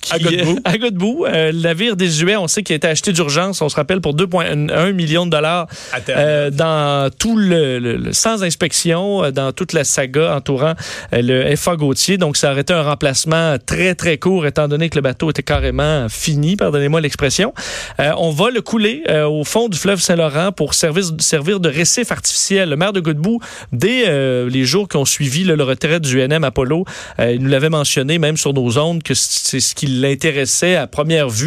Qui, 0.00 0.12
À 0.12 0.18
Godbout. 0.18 0.58
à 0.64 0.78
Godbout. 0.78 1.26
Euh, 1.26 1.52
le 1.52 1.58
navire 1.60 1.96
désuet, 1.96 2.36
on 2.36 2.48
sait 2.48 2.62
qu'il 2.62 2.74
a 2.74 2.76
été 2.76 2.88
acheté 2.88 3.12
d'urgence, 3.12 3.60
on 3.62 3.68
se 3.68 3.76
rappelle, 3.76 4.00
pour 4.00 4.14
2,1 4.14 4.92
millions 4.92 5.26
de 5.26 5.30
dollars 5.30 5.66
euh, 6.08 6.50
dans 6.50 7.10
tout 7.16 7.36
le, 7.36 7.78
le- 7.78 7.96
le- 7.96 8.12
sans 8.12 8.42
inspection, 8.42 9.24
euh, 9.24 9.30
dans 9.30 9.52
toute 9.52 9.72
la 9.72 9.84
saga 9.84 10.34
entourant 10.36 10.74
euh, 11.12 11.22
le 11.22 11.56
FA 11.56 11.76
Gauthier. 11.76 12.18
Donc, 12.18 12.36
ça 12.36 12.52
aurait 12.52 12.62
été 12.62 12.72
un 12.72 12.82
remplacement 12.82 13.56
très, 13.64 13.94
très 13.94 14.18
court, 14.18 14.46
étant 14.46 14.68
donné 14.68 14.88
que 14.88 14.96
le 14.96 15.02
bateau 15.02 15.30
était 15.30 15.42
carrément 15.42 16.08
fini, 16.08 16.56
pardonnez-moi 16.56 17.00
l'expression. 17.00 17.52
Euh, 18.00 18.12
on 18.18 18.30
va 18.30 18.50
le 18.50 18.60
couler 18.62 19.02
euh, 19.08 19.24
au 19.26 19.44
fond 19.44 19.68
du 19.68 19.78
fleuve 19.78 20.00
Saint-Laurent 20.00 20.52
pour 20.52 20.74
servir, 20.74 21.04
servir 21.18 21.60
de 21.60 21.68
récif 21.68 22.12
artificiel. 22.12 22.68
Le 22.70 22.76
maire 22.76 22.92
de 22.92 23.00
Godbout, 23.00 23.40
dès 23.72 24.04
euh, 24.08 24.48
les 24.48 24.64
jours 24.64 24.88
qui 24.88 24.96
ont 24.96 25.04
suivi 25.04 25.44
là, 25.44 25.56
le 25.56 25.64
retrait 25.64 26.00
du 26.00 26.20
UNM 26.22 26.44
Apollo, 26.44 26.84
euh, 27.20 27.32
il 27.32 27.42
nous 27.42 27.48
l'avait 27.50 27.70
mentionné 27.70 28.18
même 28.18 28.36
sur 28.36 28.52
nos 28.52 28.78
ondes 28.78 29.02
que 29.02 29.14
c'est 29.14 29.60
ce 29.60 29.74
qui 29.74 29.83
l'intéressait 29.86 30.76
à 30.76 30.86
première 30.86 31.28
vue 31.28 31.44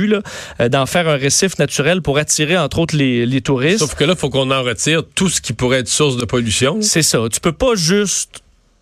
euh, 0.60 0.70
d'en 0.70 0.86
faire 0.86 1.08
un 1.08 1.18
récif 1.18 1.58
naturel 1.60 2.02
pour 2.02 2.18
attirer 2.18 2.58
entre 2.58 2.80
autres 2.80 2.96
les, 2.96 3.26
les 3.26 3.42
touristes. 3.42 3.80
Sauf 3.80 3.96
que 3.96 4.04
là, 4.04 4.14
il 4.14 4.20
faut 4.20 4.30
qu'on 4.30 4.52
en 4.52 4.64
retire 4.64 5.04
tout 5.16 5.30
ce 5.30 5.42
qui 5.42 5.54
pourrait 5.54 5.80
être 5.80 5.88
source 5.88 6.18
de 6.18 6.26
pollution. 6.26 6.78
C'est 6.82 7.02
ça. 7.02 7.20
Tu 7.32 7.40
peux 7.40 7.52
pas 7.52 7.76
juste 7.76 8.42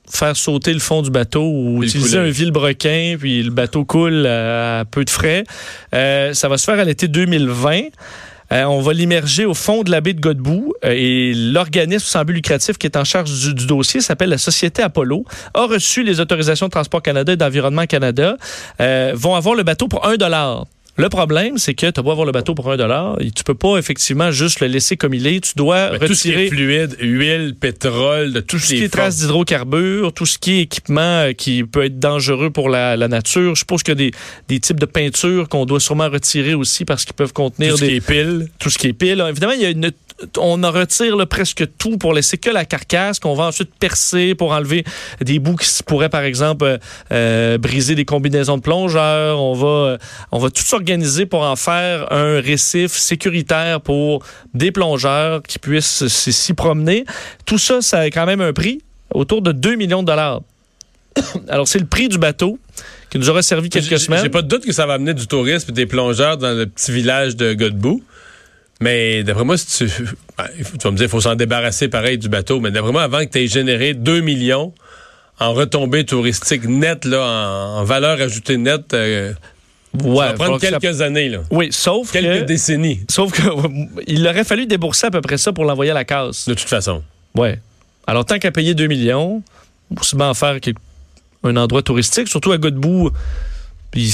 faire 0.09 0.35
sauter 0.35 0.73
le 0.73 0.79
fond 0.79 1.01
du 1.01 1.09
bateau 1.09 1.43
ou 1.43 1.79
Puis 1.79 1.89
utiliser 1.89 2.17
un 2.17 2.29
vilebrequin, 2.29 3.15
puis 3.19 3.41
le 3.41 3.51
bateau 3.51 3.85
coule 3.85 4.25
à, 4.25 4.79
à 4.79 4.85
peu 4.85 5.03
de 5.03 5.09
frais. 5.09 5.43
Euh, 5.93 6.33
ça 6.33 6.47
va 6.47 6.57
se 6.57 6.65
faire 6.65 6.79
à 6.79 6.83
l'été 6.83 7.07
2020. 7.07 7.81
Euh, 8.55 8.63
on 8.63 8.79
va 8.79 8.93
l'immerger 8.93 9.45
au 9.45 9.53
fond 9.53 9.83
de 9.83 9.91
la 9.91 9.99
baie 9.99 10.13
de 10.13 10.21
Godbout 10.21 10.73
euh, 10.85 10.93
et 10.95 11.33
l'organisme 11.33 12.05
sans 12.05 12.23
but 12.23 12.33
lucratif 12.33 12.77
qui 12.77 12.87
est 12.87 12.95
en 12.95 13.03
charge 13.03 13.53
du, 13.53 13.65
dossier 13.65 13.99
s'appelle 13.99 14.29
la 14.29 14.37
Société 14.37 14.81
Apollo, 14.81 15.25
a 15.53 15.65
reçu 15.65 16.03
les 16.03 16.21
autorisations 16.21 16.67
de 16.67 16.71
Transport 16.71 17.01
Canada 17.01 17.33
et 17.33 17.37
d'Environnement 17.37 17.85
Canada, 17.85 18.37
euh, 18.79 19.11
vont 19.13 19.35
avoir 19.35 19.55
le 19.55 19.63
bateau 19.63 19.89
pour 19.89 20.07
un 20.07 20.15
dollar. 20.15 20.65
Le 20.97 21.09
problème, 21.09 21.57
c'est 21.57 21.73
que 21.73 21.89
tu 21.91 22.01
beau 22.01 22.11
avoir 22.11 22.25
le 22.25 22.31
bateau 22.31 22.55
pour 22.55 22.71
un 22.71 22.77
dollar, 22.77 23.17
et 23.19 23.29
tu 23.29 23.43
peux 23.43 23.53
pas 23.53 23.77
effectivement 23.77 24.31
juste 24.31 24.61
le 24.61 24.67
laisser 24.67 24.95
comme 24.95 25.13
il 25.13 25.27
est. 25.27 25.41
Tu 25.41 25.53
dois 25.55 25.97
Ben, 25.97 26.07
tout 26.07 26.15
ce 26.15 26.23
qui 26.23 26.29
retirer 26.29 26.45
est 26.45 26.49
fluide, 26.49 26.97
huile, 27.01 27.55
pétrole, 27.59 28.31
de 28.31 28.39
tout 28.39 28.55
tout 28.55 28.59
ce 28.59 28.73
qui 28.73 28.83
est 28.83 28.89
traces 28.89 29.17
d'hydrocarbures, 29.17 30.13
tout 30.13 30.25
ce 30.25 30.37
qui 30.37 30.59
est 30.59 30.61
équipement 30.61 31.01
euh, 31.01 31.33
qui 31.33 31.63
peut 31.65 31.83
être 31.83 31.99
dangereux 31.99 32.49
pour 32.49 32.69
la, 32.69 32.95
la 32.95 33.09
nature. 33.09 33.55
Je 33.55 33.59
suppose 33.59 33.83
qu'il 33.83 33.91
y 33.91 33.97
a 33.97 34.09
des, 34.09 34.11
des 34.47 34.59
types 34.61 34.79
de 34.79 34.85
peintures 34.85 35.49
qu'on 35.49 35.65
doit 35.65 35.81
sûrement 35.81 36.09
retirer 36.09 36.53
aussi 36.53 36.85
parce 36.85 37.03
qu'ils 37.03 37.15
peuvent 37.15 37.33
contenir 37.33 37.71
tout 37.71 37.77
ce 37.79 37.83
des, 37.83 37.89
qui 37.89 37.95
est 37.95 38.07
pile. 38.07 38.47
tout 38.59 38.69
ce 38.69 38.77
qui 38.77 38.87
est 38.87 38.93
pile. 38.93 39.23
Évidemment, 39.27 39.53
il 39.53 39.61
y 39.61 39.65
a 39.65 39.71
une, 39.71 39.91
on 40.37 40.63
en 40.63 40.71
retire 40.71 41.17
là, 41.17 41.25
presque 41.25 41.65
tout 41.77 41.97
pour 41.97 42.13
laisser 42.13 42.37
que 42.37 42.49
la 42.49 42.63
carcasse 42.63 43.19
qu'on 43.19 43.35
va 43.35 43.45
ensuite 43.47 43.71
percer 43.77 44.33
pour 44.33 44.53
enlever 44.53 44.85
des 45.19 45.39
bouts 45.39 45.57
qui 45.57 45.69
pourraient, 45.83 46.09
par 46.09 46.23
exemple, 46.23 46.63
euh, 46.63 46.77
euh, 47.11 47.57
briser 47.57 47.95
des 47.95 48.05
combinaisons 48.05 48.55
de 48.57 48.61
plongeurs. 48.61 49.41
On 49.41 49.53
va, 49.53 49.97
on 50.31 50.39
va 50.39 50.49
tout 50.49 50.63
s'organiser 50.85 51.25
pour 51.25 51.41
en 51.41 51.55
faire 51.55 52.11
un 52.11 52.39
récif 52.39 52.91
sécuritaire 52.91 53.81
pour 53.81 54.23
des 54.53 54.71
plongeurs 54.71 55.41
qui 55.41 55.57
puissent 55.57 56.07
s'y 56.07 56.53
promener. 56.53 57.05
Tout 57.45 57.57
ça, 57.57 57.81
ça 57.81 57.99
a 58.01 58.05
quand 58.07 58.27
même 58.27 58.41
un 58.41 58.53
prix 58.53 58.81
autour 59.11 59.41
de 59.41 59.51
2 59.51 59.75
millions 59.75 60.03
de 60.03 60.07
dollars. 60.07 60.41
Alors, 61.49 61.67
c'est 61.67 61.79
le 61.79 61.87
prix 61.87 62.07
du 62.07 62.19
bateau 62.19 62.59
qui 63.09 63.17
nous 63.17 63.29
aura 63.29 63.41
servi 63.41 63.69
quelques 63.69 63.97
semaines. 63.97 64.21
J'ai 64.21 64.29
pas 64.29 64.43
de 64.43 64.47
doute 64.47 64.63
que 64.63 64.71
ça 64.71 64.85
va 64.85 64.93
amener 64.93 65.15
du 65.15 65.25
tourisme 65.25 65.71
et 65.71 65.73
des 65.73 65.87
plongeurs 65.87 66.37
dans 66.37 66.55
le 66.55 66.67
petit 66.67 66.91
village 66.91 67.35
de 67.35 67.53
Godbout. 67.53 68.03
Mais 68.79 69.23
d'après 69.23 69.43
moi, 69.43 69.57
si 69.57 69.87
tu, 69.87 70.03
ben, 70.37 70.45
tu 70.55 70.83
vas 70.83 70.91
me 70.91 70.97
dire, 70.97 71.07
il 71.07 71.09
faut 71.09 71.21
s'en 71.21 71.35
débarrasser 71.35 71.87
pareil 71.87 72.19
du 72.19 72.29
bateau. 72.29 72.59
Mais 72.59 72.69
d'après 72.69 72.91
moi, 72.91 73.01
avant 73.01 73.25
que 73.25 73.31
tu 73.31 73.39
aies 73.39 73.47
généré 73.47 73.95
2 73.95 74.21
millions 74.21 74.71
en 75.39 75.53
retombées 75.53 76.05
touristiques 76.05 76.65
nettes, 76.65 77.05
là, 77.05 77.21
en, 77.25 77.79
en 77.79 77.83
valeur 77.83 78.21
ajoutée 78.21 78.57
nette, 78.57 78.93
euh, 78.93 79.33
Ouais, 80.03 80.25
ça 80.25 80.31
va 80.31 80.33
prendre 80.33 80.59
ça- 80.61 80.69
quelques 80.79 81.01
années. 81.01 81.29
Là. 81.29 81.39
Oui, 81.51 81.69
sauf 81.71 82.11
Quelques 82.11 82.41
que... 82.41 82.45
décennies, 82.45 83.01
Sauf 83.09 83.31
qu'il 83.33 83.47
aurait 84.27 84.43
fallu 84.43 84.65
débourser 84.65 85.07
à 85.07 85.11
peu 85.11 85.21
près 85.21 85.37
ça 85.37 85.53
pour 85.53 85.65
l'envoyer 85.65 85.91
à 85.91 85.95
la 85.95 86.03
casse. 86.05 86.47
de 86.47 86.53
toute 86.53 86.67
façon. 86.69 87.03
Ouais. 87.35 87.59
Alors, 88.07 88.25
tant 88.25 88.37
qu'à 88.39 88.51
payer 88.51 88.73
2 88.75 88.87
millions, 88.87 89.41
aussi 89.99 90.15
bien 90.15 90.29
en 90.29 90.33
faire 90.33 90.57
un 91.43 91.57
endroit 91.57 91.81
touristique, 91.81 92.27
surtout 92.27 92.51
à 92.51 92.57
Godbout. 92.57 93.11
Puis 93.95 94.13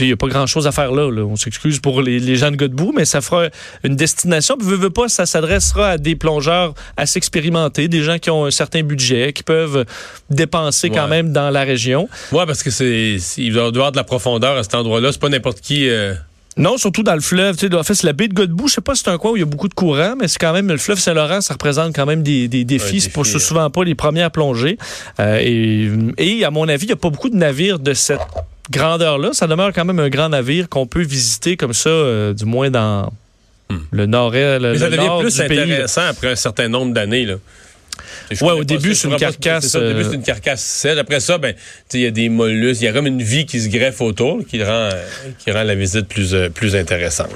Il 0.00 0.06
n'y 0.06 0.12
a 0.12 0.16
pas 0.16 0.28
grand-chose 0.28 0.66
à 0.66 0.72
faire 0.72 0.92
là, 0.92 1.10
là. 1.10 1.22
On 1.24 1.34
s'excuse 1.36 1.80
pour 1.80 2.02
les, 2.02 2.20
les 2.20 2.36
gens 2.36 2.50
de 2.50 2.56
Godbout, 2.56 2.92
mais 2.94 3.06
ça 3.06 3.22
fera 3.22 3.46
une 3.82 3.96
destination. 3.96 4.56
Puis, 4.58 4.68
veux, 4.68 4.76
veux 4.76 4.90
pas, 4.90 5.08
ça 5.08 5.24
s'adressera 5.24 5.88
à 5.92 5.98
des 5.98 6.14
plongeurs 6.14 6.74
assez 6.98 7.16
expérimentés, 7.16 7.88
des 7.88 8.02
gens 8.02 8.18
qui 8.18 8.28
ont 8.30 8.44
un 8.44 8.50
certain 8.50 8.82
budget, 8.82 9.32
qui 9.32 9.42
peuvent 9.42 9.86
dépenser 10.30 10.90
quand 10.90 11.04
Ouais. 11.04 11.10
même 11.10 11.32
dans 11.32 11.48
la 11.50 11.62
région. 11.64 12.08
Ouais, 12.32 12.44
parce 12.46 12.62
que 12.62 12.70
c'est, 12.70 13.16
il 13.38 13.52
doit 13.52 13.64
y 13.64 13.66
avoir 13.68 13.92
de 13.92 13.96
la 13.96 14.04
profondeur 14.04 14.56
à 14.58 14.62
cet 14.62 14.74
endroit-là. 14.74 15.10
C'est 15.12 15.20
pas 15.20 15.28
n'importe 15.30 15.60
qui. 15.60 15.88
euh, 15.88 16.14
Non, 16.56 16.76
surtout 16.76 17.02
dans 17.02 17.14
le 17.14 17.20
fleuve. 17.20 17.56
Tu 17.56 17.66
sais, 17.68 17.74
en 17.74 17.82
fait, 17.82 17.94
c'est 17.94 18.06
la 18.06 18.12
baie 18.12 18.28
de 18.28 18.34
Godbout. 18.34 18.68
Je 18.68 18.74
sais 18.74 18.80
pas 18.80 18.94
si 18.94 19.02
c'est 19.04 19.10
un 19.10 19.16
coin 19.18 19.30
où 19.32 19.36
il 19.36 19.40
y 19.40 19.42
a 19.42 19.46
beaucoup 19.46 19.68
de 19.68 19.74
courant, 19.74 20.14
mais 20.20 20.28
c'est 20.28 20.38
quand 20.38 20.52
même 20.52 20.68
le 20.68 20.76
fleuve 20.76 20.98
Saint-Laurent, 20.98 21.40
ça 21.40 21.54
représente 21.54 21.94
quand 21.96 22.06
même 22.06 22.22
des, 22.22 22.46
des 22.48 22.64
défis. 22.64 22.96
Un 22.96 23.00
c'est 23.00 23.08
pas 23.12 23.22
défi, 23.22 23.30
c'est 23.32 23.36
hein. 23.38 23.40
souvent 23.48 23.70
pas 23.70 23.84
les 23.84 23.94
premières 23.94 24.30
plongées. 24.30 24.76
Euh, 25.18 25.38
et, 25.40 25.88
et 26.18 26.44
à 26.44 26.50
mon 26.50 26.68
avis, 26.68 26.84
il 26.84 26.88
n'y 26.88 26.92
a 26.92 26.96
pas 26.96 27.10
beaucoup 27.10 27.30
de 27.30 27.36
navires 27.36 27.78
de 27.78 27.94
cette 27.94 28.20
grandeur-là. 28.70 29.32
Ça 29.32 29.46
demeure 29.46 29.72
quand 29.72 29.84
même 29.84 29.98
un 29.98 30.08
grand 30.08 30.28
navire 30.28 30.68
qu'on 30.68 30.86
peut 30.86 31.02
visiter 31.02 31.56
comme 31.56 31.74
ça, 31.74 31.90
euh, 31.90 32.32
du 32.32 32.44
moins 32.44 32.70
dans 32.70 33.12
le 33.92 34.06
nord-est, 34.06 34.60
le, 34.60 34.68
Hmm. 34.68 34.72
Mais 34.72 34.78
ça 34.78 34.84
le 34.88 34.96
devient 34.96 35.06
nord 35.06 35.20
plus 35.20 35.36
du 35.36 35.46
pays. 35.46 35.60
intéressant 35.60 36.06
après 36.06 36.28
un 36.28 36.36
certain 36.36 36.68
nombre 36.68 36.92
d'années. 36.92 37.24
Là. 37.24 37.36
Ouais, 38.40 38.52
au 38.52 38.64
début, 38.64 38.94
ça, 38.94 39.02
c'est 39.02 39.08
une 39.08 39.16
carcasse, 39.16 39.66
ça, 39.68 39.78
au 39.78 39.82
début, 39.86 40.00
euh, 40.00 40.08
c'est 40.08 40.16
une 40.16 40.22
carcasse 40.22 40.62
sèche. 40.62 40.98
Après 40.98 41.20
ça, 41.20 41.38
ben, 41.38 41.54
il 41.92 42.00
y 42.00 42.06
a 42.06 42.10
des 42.10 42.28
mollusques. 42.28 42.80
Il 42.80 42.84
y 42.86 42.88
a 42.88 42.92
comme 42.92 43.06
une 43.06 43.22
vie 43.22 43.46
qui 43.46 43.60
se 43.60 43.68
greffe 43.68 44.00
autour, 44.00 44.44
qui 44.46 44.62
rend, 44.62 44.70
euh, 44.70 45.04
qui 45.38 45.50
rend 45.52 45.62
la 45.62 45.74
visite 45.74 46.08
plus, 46.08 46.34
euh, 46.34 46.48
plus 46.48 46.74
intéressante. 46.74 47.30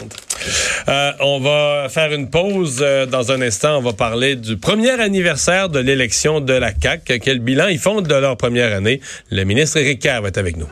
Euh, 0.89 1.13
on 1.21 1.41
va 1.41 1.89
faire 1.89 2.13
une 2.13 2.31
pause 2.31 2.79
euh, 2.81 3.07
dans 3.07 3.31
un 3.33 3.41
instant. 3.43 3.79
On 3.79 3.83
va 3.83 3.93
parler 3.93 4.35
du 4.37 4.57
premier 4.57 4.91
anniversaire 4.91 5.69
de 5.69 5.79
l'élection 5.79 6.41
de 6.41 6.55
la 6.55 6.73
CAQ. 6.81 7.21
Quel 7.21 7.39
bilan 7.41 7.69
ils 7.69 7.79
font 7.79 8.01
de 8.01 8.15
leur 8.15 8.37
première 8.37 8.75
année? 8.75 9.01
Le 9.31 9.45
ministre 9.45 9.77
Éric 9.77 10.01
Kerr 10.01 10.23
va 10.23 10.29
être 10.29 10.39
avec 10.39 10.57
nous. 10.57 10.69